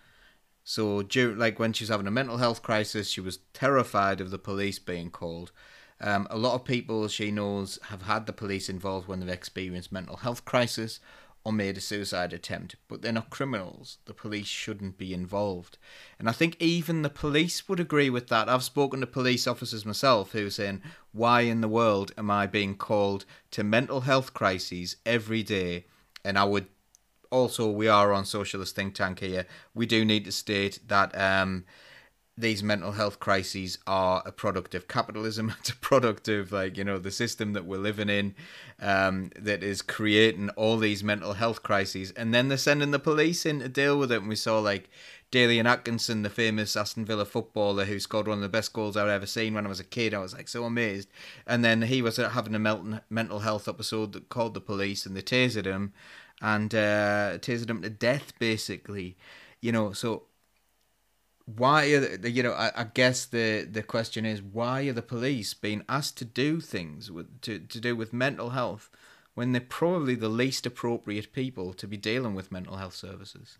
[0.64, 4.38] So, like when she was having a mental health crisis, she was terrified of the
[4.38, 5.52] police being called.
[6.00, 9.92] Um, a lot of people she knows have had the police involved when they've experienced
[9.92, 11.00] mental health crisis
[11.44, 13.98] or made a suicide attempt, but they're not criminals.
[14.06, 15.76] The police shouldn't be involved.
[16.18, 18.48] And I think even the police would agree with that.
[18.48, 20.80] I've spoken to police officers myself who are saying,
[21.12, 25.84] Why in the world am I being called to mental health crises every day?
[26.24, 26.66] And I would
[27.30, 29.44] also, we are on Socialist Think Tank here.
[29.74, 31.18] We do need to state that.
[31.18, 31.66] Um,
[32.36, 35.54] these mental health crises are a product of capitalism.
[35.60, 38.34] It's a product of like you know the system that we're living in,
[38.80, 43.46] um, that is creating all these mental health crises, and then they're sending the police
[43.46, 44.20] in to deal with it.
[44.20, 44.90] And we saw like
[45.34, 49.08] Dalian Atkinson, the famous Aston Villa footballer who scored one of the best goals I've
[49.08, 50.14] ever seen when I was a kid.
[50.14, 51.08] I was like so amazed.
[51.46, 55.22] And then he was having a mental health episode that called the police and they
[55.22, 55.92] tasered him,
[56.40, 59.16] and uh, tasered him to death basically.
[59.60, 60.24] You know, so
[61.46, 65.02] why are the, you know I, I, guess the the question is why are the
[65.02, 68.90] police being asked to do things with to, to do with mental health
[69.34, 73.58] when they're probably the least appropriate people to be dealing with mental health services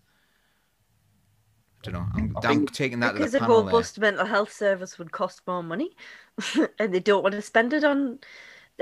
[1.85, 4.11] I don't know I'm, I'm taking that because to the a panel robust there.
[4.11, 5.91] mental health service would cost more money
[6.79, 8.17] and they don't want to spend it on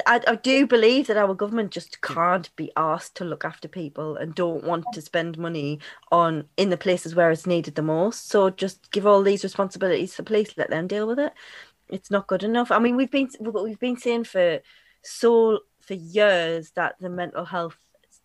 [0.08, 4.16] I, I do believe that our government just can't be asked to look after people
[4.16, 5.80] and don't want to spend money
[6.12, 8.30] on in the places where it's needed the most.
[8.30, 11.34] So just give all these responsibilities to police, let them deal with it.
[11.90, 12.72] It's not good enough.
[12.72, 14.60] I mean, we've been we've been saying for
[15.04, 17.78] so for years that the mental health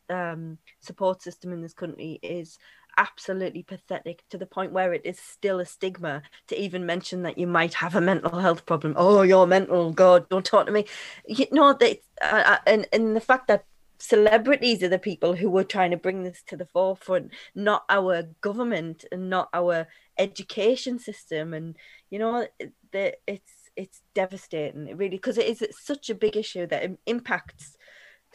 [0.09, 2.59] um, support system in this country is
[2.99, 7.38] absolutely pathetic to the point where it is still a stigma to even mention that
[7.38, 8.92] you might have a mental health problem.
[8.96, 9.92] Oh, you're mental.
[9.92, 10.84] God, don't talk to me.
[11.26, 13.64] You know that, uh, uh, and and the fact that
[14.01, 18.24] celebrities are the people who were trying to bring this to the forefront, not our
[18.40, 19.86] government and not our
[20.18, 21.55] education system.
[21.55, 21.76] And
[22.11, 22.46] you know,
[22.92, 27.76] it's it's devastating, really, because it is it's such a big issue that impacts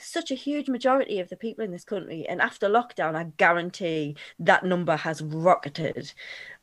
[0.05, 2.25] such a huge majority of the people in this country.
[2.27, 6.13] And after lockdown, I guarantee that number has rocketed.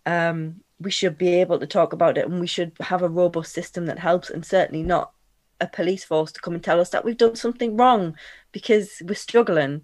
[0.07, 3.53] Um, we should be able to talk about it and we should have a robust
[3.53, 5.13] system that helps, and certainly not
[5.61, 8.17] a police force to come and tell us that we've done something wrong
[8.53, 9.83] because we're struggling.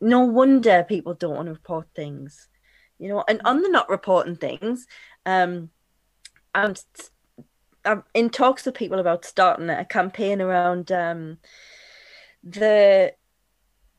[0.00, 2.48] No wonder people don't want to report things,
[2.98, 3.24] you know.
[3.28, 4.86] And on the not reporting things,
[5.26, 5.70] um,
[6.54, 6.74] I'm,
[7.84, 11.38] I'm in talks with people about starting a campaign around um,
[12.42, 13.14] the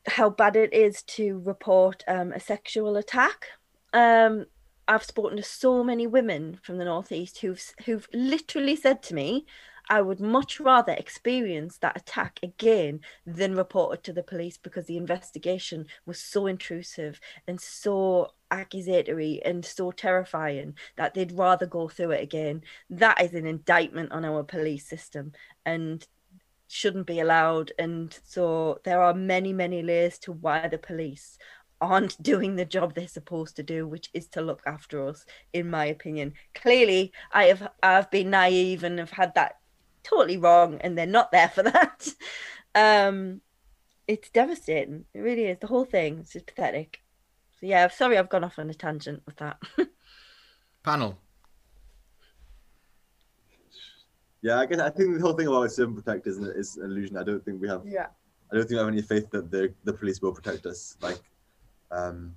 [0.06, 3.46] how bad it is to report um, a sexual attack.
[3.92, 4.46] Um,
[4.88, 9.46] I've spoken to so many women from the northeast who've who've literally said to me,
[9.88, 14.86] I would much rather experience that attack again than report it to the police because
[14.86, 21.88] the investigation was so intrusive and so accusatory and so terrifying that they'd rather go
[21.88, 22.62] through it again.
[22.88, 25.32] That is an indictment on our police system
[25.66, 26.06] and
[26.70, 27.72] shouldn't be allowed.
[27.78, 31.38] And so there are many, many layers to why the police
[31.80, 35.70] aren't doing the job they're supposed to do, which is to look after us, in
[35.70, 36.34] my opinion.
[36.54, 39.56] Clearly, I have I've been naive and have had that
[40.02, 42.08] totally wrong and they're not there for that
[42.74, 43.42] um
[44.08, 47.00] it's devastating it really is the whole thing just pathetic
[47.60, 49.58] so yeah sorry i've gone off on a tangent with that
[50.82, 51.18] Panel.
[54.42, 56.86] Yeah, I guess I think the whole thing about servant protect is an, is an
[56.90, 57.16] illusion.
[57.16, 57.82] I don't think we have.
[57.84, 58.06] Yeah.
[58.50, 60.96] I don't think we have any faith that the the police will protect us.
[61.00, 61.18] Like,
[61.90, 62.34] um,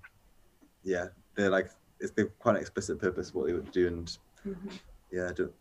[0.83, 4.71] yeah, they're like it's they're quite an explicit purpose what they would do, and Mhm.
[5.11, 5.53] yeah, I don't.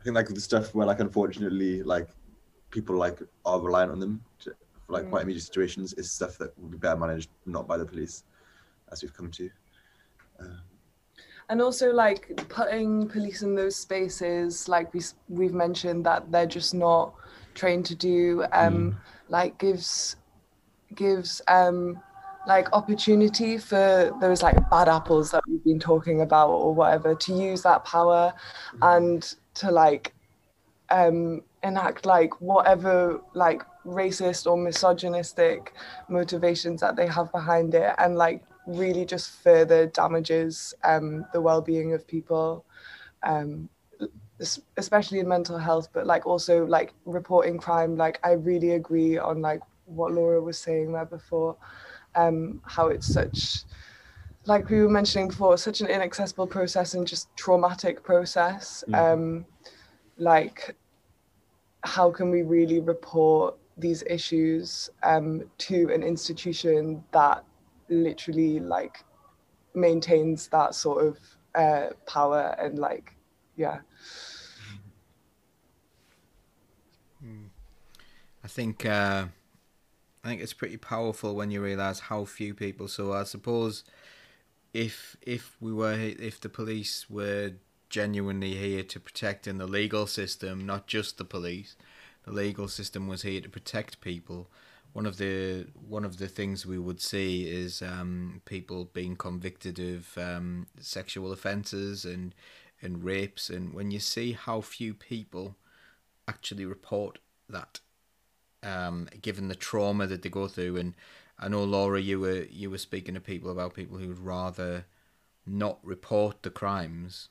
[0.00, 2.08] I think like the stuff where like unfortunately like
[2.70, 4.54] people like are reliant on them to,
[4.86, 5.24] for like quite Mm.
[5.24, 8.22] immediate situations is stuff that would be better managed not by the police,
[8.92, 9.50] as we've come to.
[10.40, 10.60] Uh,
[11.50, 16.74] and also like putting police in those spaces like we, we've mentioned that they're just
[16.74, 17.14] not
[17.54, 20.16] trained to do um like gives
[20.94, 22.00] gives um
[22.46, 27.34] like opportunity for those like bad apples that we've been talking about or whatever to
[27.34, 28.32] use that power
[28.80, 30.14] and to like
[30.90, 35.74] um enact like whatever like racist or misogynistic
[36.08, 41.94] motivations that they have behind it and like really just further damages um the well-being
[41.94, 42.64] of people
[43.22, 43.68] um
[44.76, 47.96] especially in mental health but like also like reporting crime.
[47.96, 51.56] Like i really agree on like what laura was saying there before
[52.14, 53.64] um how it's such
[54.44, 58.84] like we were mentioning before such an inaccessible process and just traumatic process.
[58.94, 59.46] Um
[60.18, 60.74] like
[61.84, 67.44] how can we really report these issues um, to an institution that
[67.88, 69.04] literally like
[69.74, 71.18] maintains that sort of
[71.54, 73.14] uh, power and like
[73.56, 73.78] yeah
[78.48, 79.26] I think uh,
[80.24, 82.88] I think it's pretty powerful when you realize how few people.
[82.88, 83.84] So I suppose
[84.72, 87.52] if if we were if the police were
[87.90, 91.76] genuinely here to protect in the legal system, not just the police,
[92.24, 94.48] the legal system was here to protect people.
[94.92, 99.78] One of the one of the things we would see is um, people being convicted
[99.78, 102.34] of um, sexual offences and
[102.80, 105.56] and rapes, and when you see how few people
[106.26, 107.18] actually report
[107.48, 107.80] that
[108.62, 110.76] um, given the trauma that they go through.
[110.76, 110.94] And
[111.38, 114.86] I know Laura, you were you were speaking to people about people who would rather
[115.46, 117.28] not report the crimes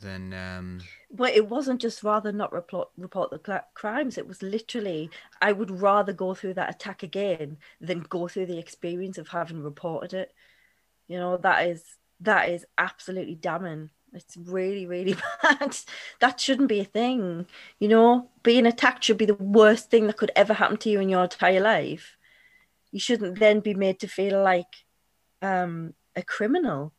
[0.00, 0.80] than um,
[1.10, 5.08] but it wasn't just rather not report report the cl- crimes it was literally
[5.40, 9.62] i would rather go through that attack again than go through the experience of having
[9.62, 10.32] reported it.
[11.08, 11.84] You know that is
[12.20, 13.90] that is absolutely damning.
[14.12, 15.76] It's really really bad.
[16.20, 17.46] That shouldn't be a thing.
[17.78, 21.00] You know being attacked should be the worst thing that could ever happen to you
[21.00, 22.16] in your entire life.
[22.90, 24.74] You shouldn't then be made to feel like
[25.42, 26.92] um a criminal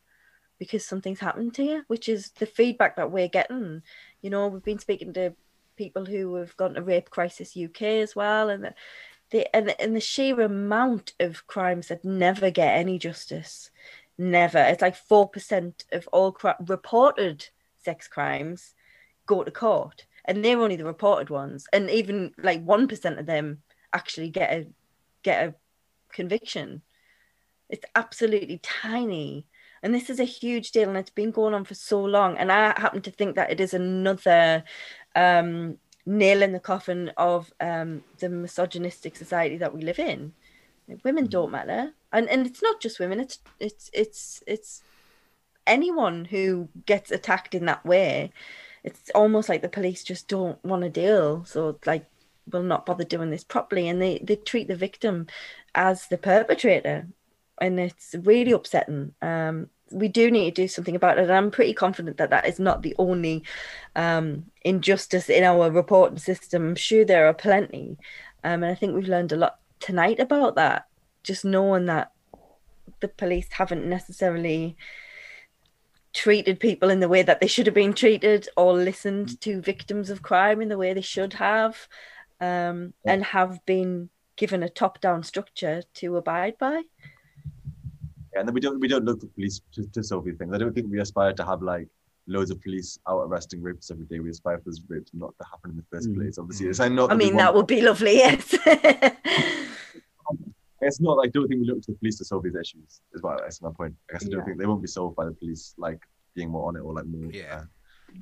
[0.58, 3.82] because something's happened to you, which is the feedback that we're getting.
[4.22, 5.34] You know, we've been speaking to
[5.76, 8.74] people who have gone to Rape Crisis UK as well, and the,
[9.30, 13.70] the and, and the sheer amount of crimes that never get any justice,
[14.18, 14.58] never.
[14.58, 16.36] It's like four percent of all
[16.66, 17.48] reported
[17.82, 18.74] sex crimes
[19.26, 23.26] go to court, and they're only the reported ones, and even like one percent of
[23.26, 24.66] them actually get a
[25.22, 25.54] get a
[26.12, 26.82] conviction.
[27.68, 29.46] It's absolutely tiny.
[29.82, 32.36] And this is a huge deal, and it's been going on for so long.
[32.36, 34.64] And I happen to think that it is another
[35.14, 40.32] um, nail in the coffin of um, the misogynistic society that we live in.
[40.88, 43.20] Like, women don't matter, and and it's not just women.
[43.20, 44.82] It's it's it's it's
[45.66, 48.32] anyone who gets attacked in that way.
[48.84, 51.44] It's almost like the police just don't want to deal.
[51.44, 52.06] So like
[52.50, 55.26] will not bother doing this properly, and they they treat the victim
[55.74, 57.06] as the perpetrator
[57.60, 59.14] and it's really upsetting.
[59.22, 61.22] Um, we do need to do something about it.
[61.22, 63.42] And I'm pretty confident that that is not the only
[63.96, 66.68] um, injustice in our reporting system.
[66.68, 67.96] I'm sure there are plenty.
[68.44, 70.86] Um, and I think we've learned a lot tonight about that.
[71.22, 72.12] Just knowing that
[73.00, 74.76] the police haven't necessarily
[76.12, 80.10] treated people in the way that they should have been treated or listened to victims
[80.10, 81.86] of crime in the way they should have
[82.40, 86.82] um, and have been given a top down structure to abide by.
[88.34, 90.52] And then we don't we don't look for police to, to solve these things.
[90.54, 91.88] I don't think we aspire to have like
[92.26, 94.20] loads of police out arresting rapists every day.
[94.20, 96.16] We aspire for those rapes not to happen in the first Mm.
[96.16, 96.38] place.
[96.38, 97.10] Obviously, it's like not.
[97.10, 98.54] I mean, that would be lovely, yes.
[100.80, 103.00] It's not like I don't think we look to the police to solve these issues.
[103.12, 103.94] Is what that's my point.
[104.08, 104.44] I guess I don't Yeah.
[104.44, 105.98] think they won't be solved by the police like
[106.36, 107.30] being more on it or like more.
[107.32, 107.62] Yeah.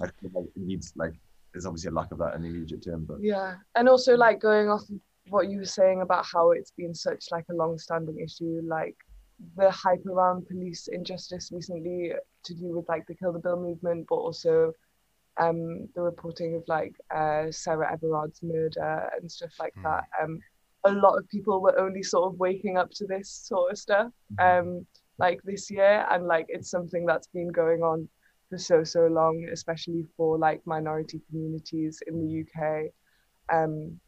[0.01, 1.13] Uh, I feel like it needs like
[1.53, 4.41] there's obviously a lack of that in the immediate term, but Yeah, and also like
[4.41, 4.85] going off
[5.29, 8.97] what you were saying about how it's been such like a long-standing issue, like
[9.57, 12.13] the hype around police injustice recently
[12.45, 14.73] to do with like the Kill the Bill movement, but also
[15.39, 19.83] um, the reporting of like uh, Sarah Everard's murder and stuff like Mm.
[19.83, 20.05] that.
[20.23, 20.41] Um,
[20.85, 24.13] a lot of people were only sort of waking up to this sort of stuff
[24.39, 24.87] um,
[25.19, 28.09] like this year, and like it's something that's been going on
[28.49, 32.85] for so so long, especially for like minority communities in the UK.
[33.53, 34.01] Um,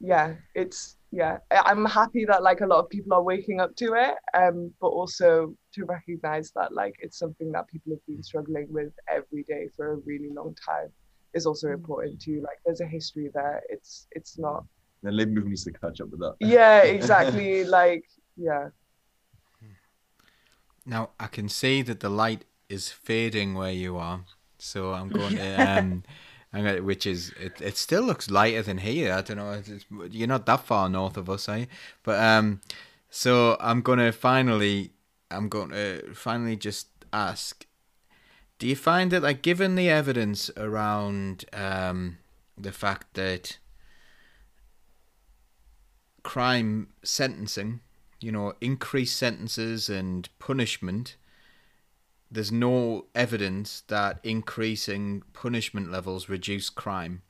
[0.00, 1.38] yeah, it's yeah.
[1.50, 4.72] I- I'm happy that like a lot of people are waking up to it, um,
[4.80, 9.44] but also to recognize that like it's something that people have been struggling with every
[9.44, 10.88] day for a really long time
[11.32, 12.40] is also important too.
[12.42, 13.62] Like there's a history there.
[13.68, 14.64] It's it's not.
[15.02, 16.34] the Labour movement needs to catch up with that.
[16.40, 17.64] Yeah, exactly.
[17.64, 18.04] like
[18.36, 18.68] yeah.
[20.86, 24.24] Now I can see that the light is fading where you are,
[24.58, 26.04] so I'm going to um, I'm
[26.62, 27.60] gonna, which is it.
[27.60, 29.12] It still looks lighter than here.
[29.12, 29.52] I don't know.
[29.52, 31.66] It's, it's, you're not that far north of us, are you?
[32.04, 32.60] But um,
[33.10, 34.92] so I'm gonna finally,
[35.30, 37.66] I'm to finally just ask.
[38.58, 42.18] Do you find that, like, given the evidence around um,
[42.56, 43.58] the fact that
[46.22, 47.80] crime sentencing,
[48.20, 51.16] you know, increased sentences and punishment,
[52.30, 57.22] there's no evidence that increasing punishment levels reduce crime.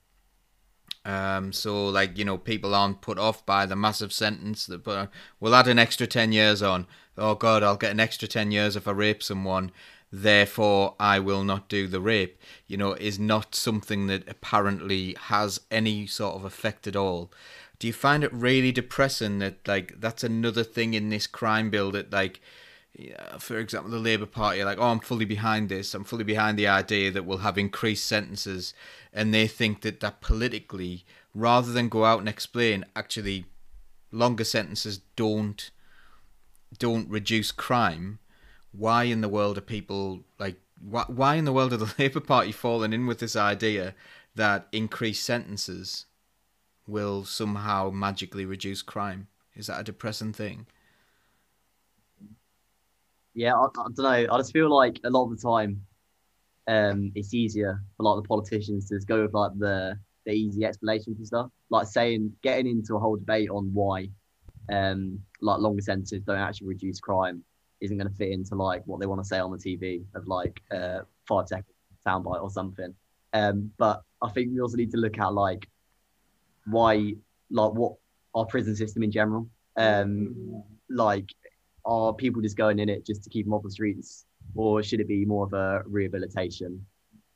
[1.04, 5.10] Um, so like you know, people aren't put off by the massive sentence that but
[5.38, 6.86] we'll add an extra ten years on.
[7.18, 9.70] Oh God, I'll get an extra ten years if I rape someone.
[10.10, 12.38] Therefore, I will not do the rape.
[12.66, 17.32] You know, is not something that apparently has any sort of effect at all.
[17.78, 21.90] Do you find it really depressing that like that's another thing in this crime bill
[21.90, 22.40] that like
[22.96, 25.94] yeah, for example, the Labour Party are like, oh, I'm fully behind this.
[25.94, 28.72] I'm fully behind the idea that we'll have increased sentences,
[29.12, 33.46] and they think that that politically, rather than go out and explain, actually,
[34.12, 35.70] longer sentences don't
[36.78, 38.20] don't reduce crime.
[38.70, 40.60] Why in the world are people like?
[40.80, 43.94] Why, why in the world are the Labour Party falling in with this idea
[44.36, 46.06] that increased sentences
[46.86, 49.26] will somehow magically reduce crime?
[49.56, 50.66] Is that a depressing thing?
[53.34, 54.26] Yeah, I, I don't know.
[54.32, 55.84] I just feel like a lot of the time,
[56.66, 60.64] um, it's easier for like the politicians to just go with like the the easy
[60.64, 64.08] explanations and stuff, like saying getting into a whole debate on why,
[64.72, 67.44] um, like longer sentences don't actually reduce crime
[67.80, 70.26] isn't going to fit into like what they want to say on the TV of
[70.26, 71.66] like uh five second
[72.06, 72.94] soundbite or something.
[73.32, 75.68] Um, but I think we also need to look at like
[76.66, 77.14] why,
[77.50, 77.94] like what
[78.34, 81.34] our prison system in general, um, like
[81.84, 85.00] are people just going in it just to keep them off the streets, or should
[85.00, 86.84] it be more of a rehabilitation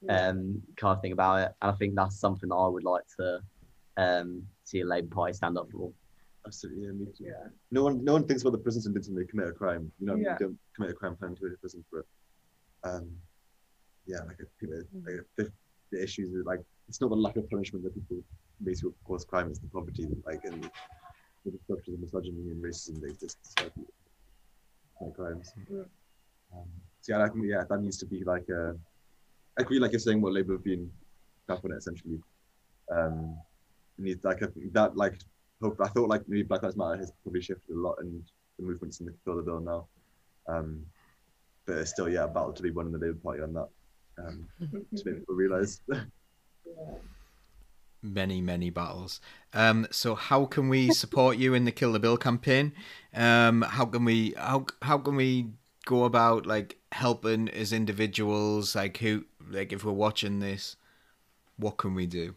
[0.08, 1.52] um, kind of thing about it?
[1.62, 3.40] And I think that's something that I would like to
[3.96, 5.92] um, see a Labour Party stand up for.
[6.46, 7.24] Absolutely, yeah, me too.
[7.24, 7.48] Yeah.
[7.70, 9.92] No one, no one thinks about the prison sentence when they commit a crime.
[9.98, 10.32] You know, Yeah.
[10.40, 12.06] you don't commit a crime plan to go to prison for it.
[12.84, 13.10] Um,
[14.06, 15.52] yeah, like, if people, like the,
[15.92, 18.24] the issues are like it's not the lack of punishment that people
[18.64, 20.70] basically cause crime; it's the poverty, like and
[21.44, 23.80] the structures of misogyny and racism that exist in society,
[25.00, 25.52] like crimes.
[25.70, 25.84] Mm.
[26.54, 26.64] Um,
[27.00, 28.76] so yeah, I think yeah, that needs to be like a.
[29.58, 30.90] I agree, like you're saying, what Labour have been
[31.48, 32.20] tough on it essentially.
[32.90, 33.36] Um,
[33.98, 35.14] needs like I think that like
[35.62, 35.80] hope.
[35.80, 38.22] I thought like maybe Black Lives Matter has probably shifted a lot and
[38.58, 39.86] the movements in the the Bill now.
[40.46, 40.84] Um,
[41.66, 43.68] but it's still yeah a battle to be won in the Labour Party on that.
[44.18, 44.48] Um,
[44.96, 45.80] to make people realise.
[48.02, 49.20] Many many battles
[49.54, 52.72] um so how can we support you in the kill the bill campaign
[53.14, 55.48] um how can we how how can we
[55.84, 60.76] go about like helping as individuals like who like if we're watching this
[61.56, 62.34] what can we do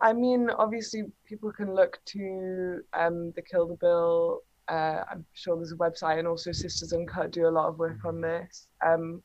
[0.00, 4.40] I mean, obviously, people can look to um, the Kill the Bill.
[4.68, 8.04] Uh, I'm sure there's a website, and also Sisters Uncut do a lot of work
[8.04, 8.68] on this.
[8.84, 9.22] Um,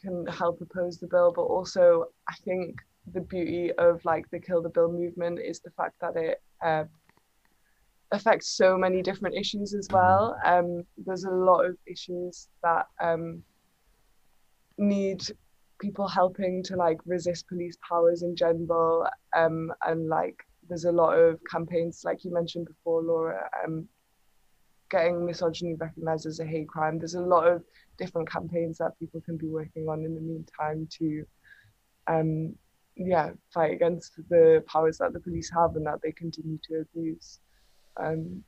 [0.00, 2.80] can help oppose the bill, but also I think
[3.12, 6.84] the beauty of like the Kill the Bill movement is the fact that it uh,
[8.12, 10.36] affects so many different issues as well.
[10.44, 13.42] Um, there's a lot of issues that um,
[14.78, 15.22] need
[15.80, 20.36] people helping to like resist police powers in general um and like
[20.68, 23.88] there's a lot of campaigns like you mentioned before laura um
[24.90, 26.98] getting misogyny recognized as a hate crime.
[26.98, 27.62] There's a lot of
[28.00, 31.24] different campaigns that people can be working on in the meantime to,
[32.06, 32.54] um,
[32.96, 37.38] yeah, fight against the powers that the police have and that they continue to abuse.
[38.02, 38.42] Um,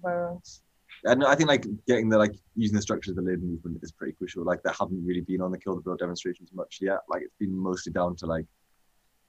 [0.00, 0.62] where else?
[1.04, 3.92] and I think like getting the like using the structure of the labor movement is
[3.92, 4.44] pretty crucial.
[4.44, 7.00] Like there haven't really been on the Kill the Bill demonstrations much yet.
[7.08, 8.46] Like it's been mostly down to like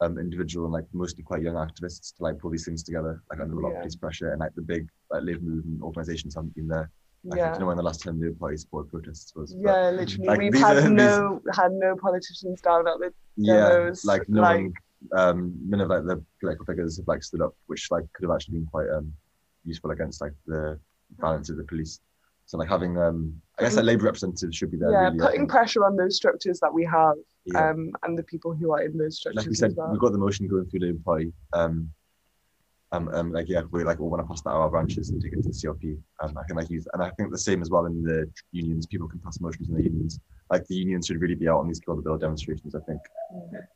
[0.01, 3.39] um individual and like mostly quite young activists to like pull these things together, like
[3.39, 3.76] under a lot Yeah.
[3.76, 6.89] of police pressure and like the big like labor movement organizations haven't been there.
[7.32, 7.49] I Yeah.
[7.51, 9.53] don't know when the last time the Labour Party supported protests was.
[9.53, 13.13] but Yeah, literally, like, we've had are- these- no had no politicians down at the
[13.36, 14.57] yeah, demos, like no like-
[15.11, 18.24] one, um, none of like the political figures have like stood up, which like could
[18.24, 19.13] have actually been quite um
[19.65, 20.80] useful against like the
[21.17, 21.99] violence of the police.
[22.45, 24.89] So like having um, I guess like labor representatives should be there.
[24.91, 27.15] yeah, really, putting pressure on those structures that we have,
[27.45, 27.70] Yeah.
[27.72, 29.91] um, and the people who are in those structures like we said, well.
[29.91, 31.34] we've got the motion going through Labour Party.
[31.53, 31.91] Um,
[32.92, 35.22] um, um, like yeah, we like all want to pass that out our branches and
[35.22, 35.98] take it to the CLP.
[36.22, 38.88] Um, I can like use, and I think the same as well in the unions.
[38.88, 40.20] People can pass motions in the unions.
[40.50, 42.74] Like the unions should really be out on these kill the bill demonstrations.
[42.74, 43.00] I think,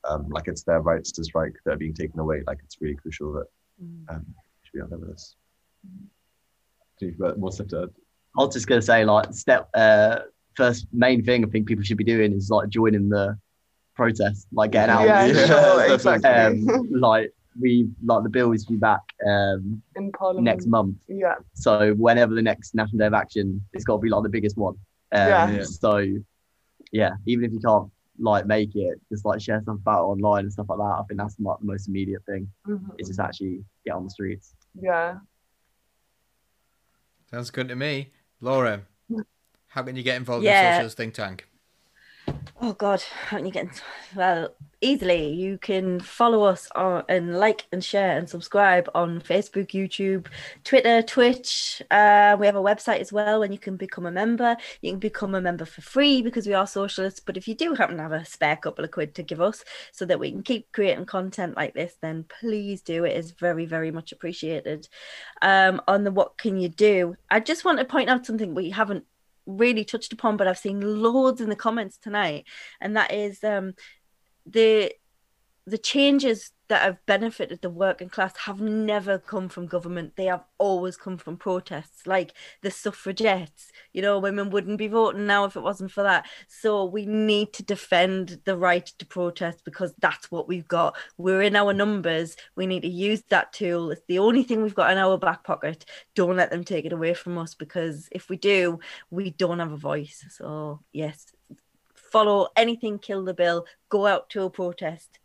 [0.09, 2.41] um, like it's their rights to strike that are being taken away.
[2.47, 3.45] Like it's really crucial that
[4.09, 4.25] um,
[4.63, 5.35] should be out there with us.
[6.99, 7.89] Do you got more stuff to add?
[8.35, 10.19] I was just gonna say, like, step uh,
[10.55, 13.37] first main thing I think people should be doing is like joining the
[13.95, 15.05] protest, like getting out.
[15.05, 16.29] yeah, Yeah, sure, exactly.
[16.31, 20.97] Um, like we like the bill is due back um, in Parliament next month.
[21.07, 24.29] Yeah, So whenever the next National Day of Action, it's got to be like the
[24.29, 24.73] biggest one.
[25.11, 25.49] Um, Yeah.
[25.51, 25.63] Yeah.
[25.63, 26.05] So
[26.91, 27.89] yeah, even if you can't
[28.19, 30.83] like make it, just like share stuff about online and stuff like that.
[30.99, 32.47] I think that's like the most immediate thing.
[32.67, 34.53] mhm, Is just actually get on the streets.
[34.79, 35.17] yeah.
[37.31, 38.11] Sounds good to me.
[38.41, 38.81] Laura,
[39.67, 40.73] how can you get involved in Yeah.
[40.73, 41.47] Socialist Think Tank?
[42.61, 43.81] Oh God, how can you get?
[44.15, 49.71] Well, easily you can follow us on and like and share and subscribe on Facebook,
[49.71, 50.27] YouTube,
[50.63, 51.81] Twitter, Twitch.
[51.89, 54.55] Uh, we have a website as well, and you can become a member.
[54.81, 57.19] You can become a member for free because we are socialists.
[57.19, 59.63] But if you do happen to have a spare couple of quid to give us
[59.91, 63.03] so that we can keep creating content like this, then please do.
[63.03, 64.87] It is very, very much appreciated.
[65.41, 67.15] Um, on the what can you do?
[67.31, 69.05] I just want to point out something we haven't
[69.45, 72.45] really touched upon, but I've seen loads in the comments tonight,
[72.79, 73.73] and that is um,
[74.45, 74.93] the
[75.65, 80.15] the changes that have benefited the working class have never come from government.
[80.15, 83.71] They have always come from protests, like the suffragettes.
[83.91, 86.25] You know, women wouldn't be voting now if it wasn't for that.
[86.47, 90.95] So we need to defend the right to protest because that's what we've got.
[91.19, 92.35] We're in our numbers.
[92.55, 93.91] We need to use that tool.
[93.91, 95.85] It's the only thing we've got in our back pocket.
[96.15, 98.79] Don't let them take it away from us because if we do,
[99.11, 100.25] we don't have a voice.
[100.31, 101.27] So, yes,
[101.93, 105.17] follow anything kill the bill go out to a protest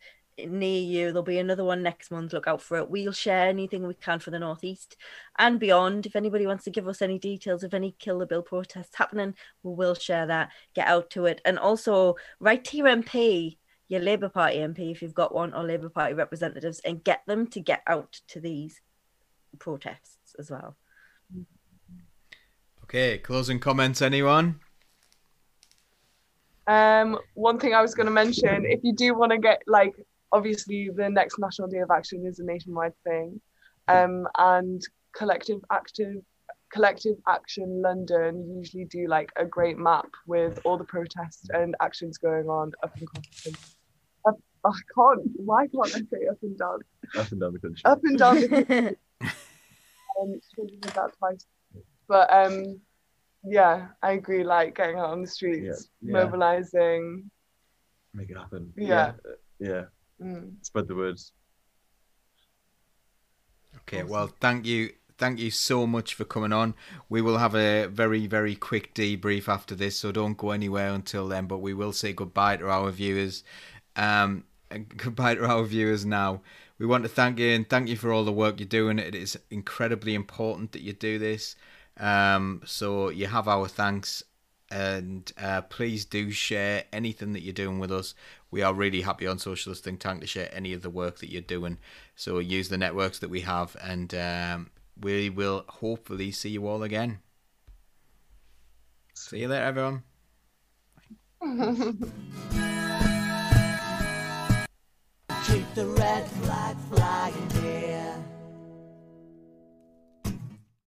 [0.47, 2.91] near you there'll be another one next month look out for it.
[2.91, 4.97] We'll share anything we can for the northeast
[5.39, 6.07] and beyond.
[6.07, 9.35] If anybody wants to give us any details of any kill the bill protests happening
[9.63, 10.51] we will share that.
[10.75, 11.41] Get out to it.
[11.45, 13.57] And also write to your mp
[13.89, 17.47] your labour party mp if you've got one or labour party representatives and get them
[17.49, 18.81] to get out to these
[19.59, 20.77] protests as well.
[22.85, 24.61] Okay, closing comments, anyone?
[26.67, 29.95] Um, one thing I was going to mention, if you do want to get like,
[30.33, 33.41] obviously the next National Day of Action is a nationwide thing,
[33.89, 34.83] um, and
[35.15, 36.23] collective active
[36.71, 42.19] collective action London usually do like a great map with all the protests and actions
[42.19, 43.49] going on up and across.
[44.27, 45.23] Up, I can't.
[45.37, 46.81] Why can't I say up and down?
[47.17, 47.83] Up and down the country.
[47.85, 48.41] Up and down.
[48.41, 48.97] The,
[50.21, 51.47] um, said that twice.
[52.07, 52.81] But um,
[53.45, 54.45] yeah, I agree.
[54.45, 56.13] Like getting out on the streets, Yeah.
[56.25, 57.31] mobilizing.
[58.15, 58.73] Make it happen.
[58.77, 59.13] Yeah.
[59.59, 59.69] Yeah.
[59.69, 59.85] yeah.
[60.23, 60.55] Mm.
[60.63, 61.19] Spread the word.
[63.79, 64.91] Okay, well, thank you.
[65.17, 66.75] Thank you so much for coming on.
[67.09, 71.27] We will have a very, very quick debrief after this, so don't go anywhere until
[71.27, 71.47] then.
[71.47, 73.43] But we will say goodbye to our viewers.
[73.97, 74.45] Um,
[74.97, 76.43] goodbye to our viewers now.
[76.79, 79.01] We want to thank you and thank you for all the work you're doing.
[79.01, 81.57] It is incredibly important that you do this.
[81.99, 84.23] Um, so you have our thanks,
[84.71, 88.15] and uh, please do share anything that you're doing with us.
[88.51, 91.31] We are really happy on Socialist Think Tank to share any of the work that
[91.31, 91.79] you're doing.
[92.17, 96.83] So use the networks that we have, and um, we will hopefully see you all
[96.83, 97.21] again.
[99.15, 100.03] See you later, everyone.
[105.47, 107.49] Keep the red flag flying.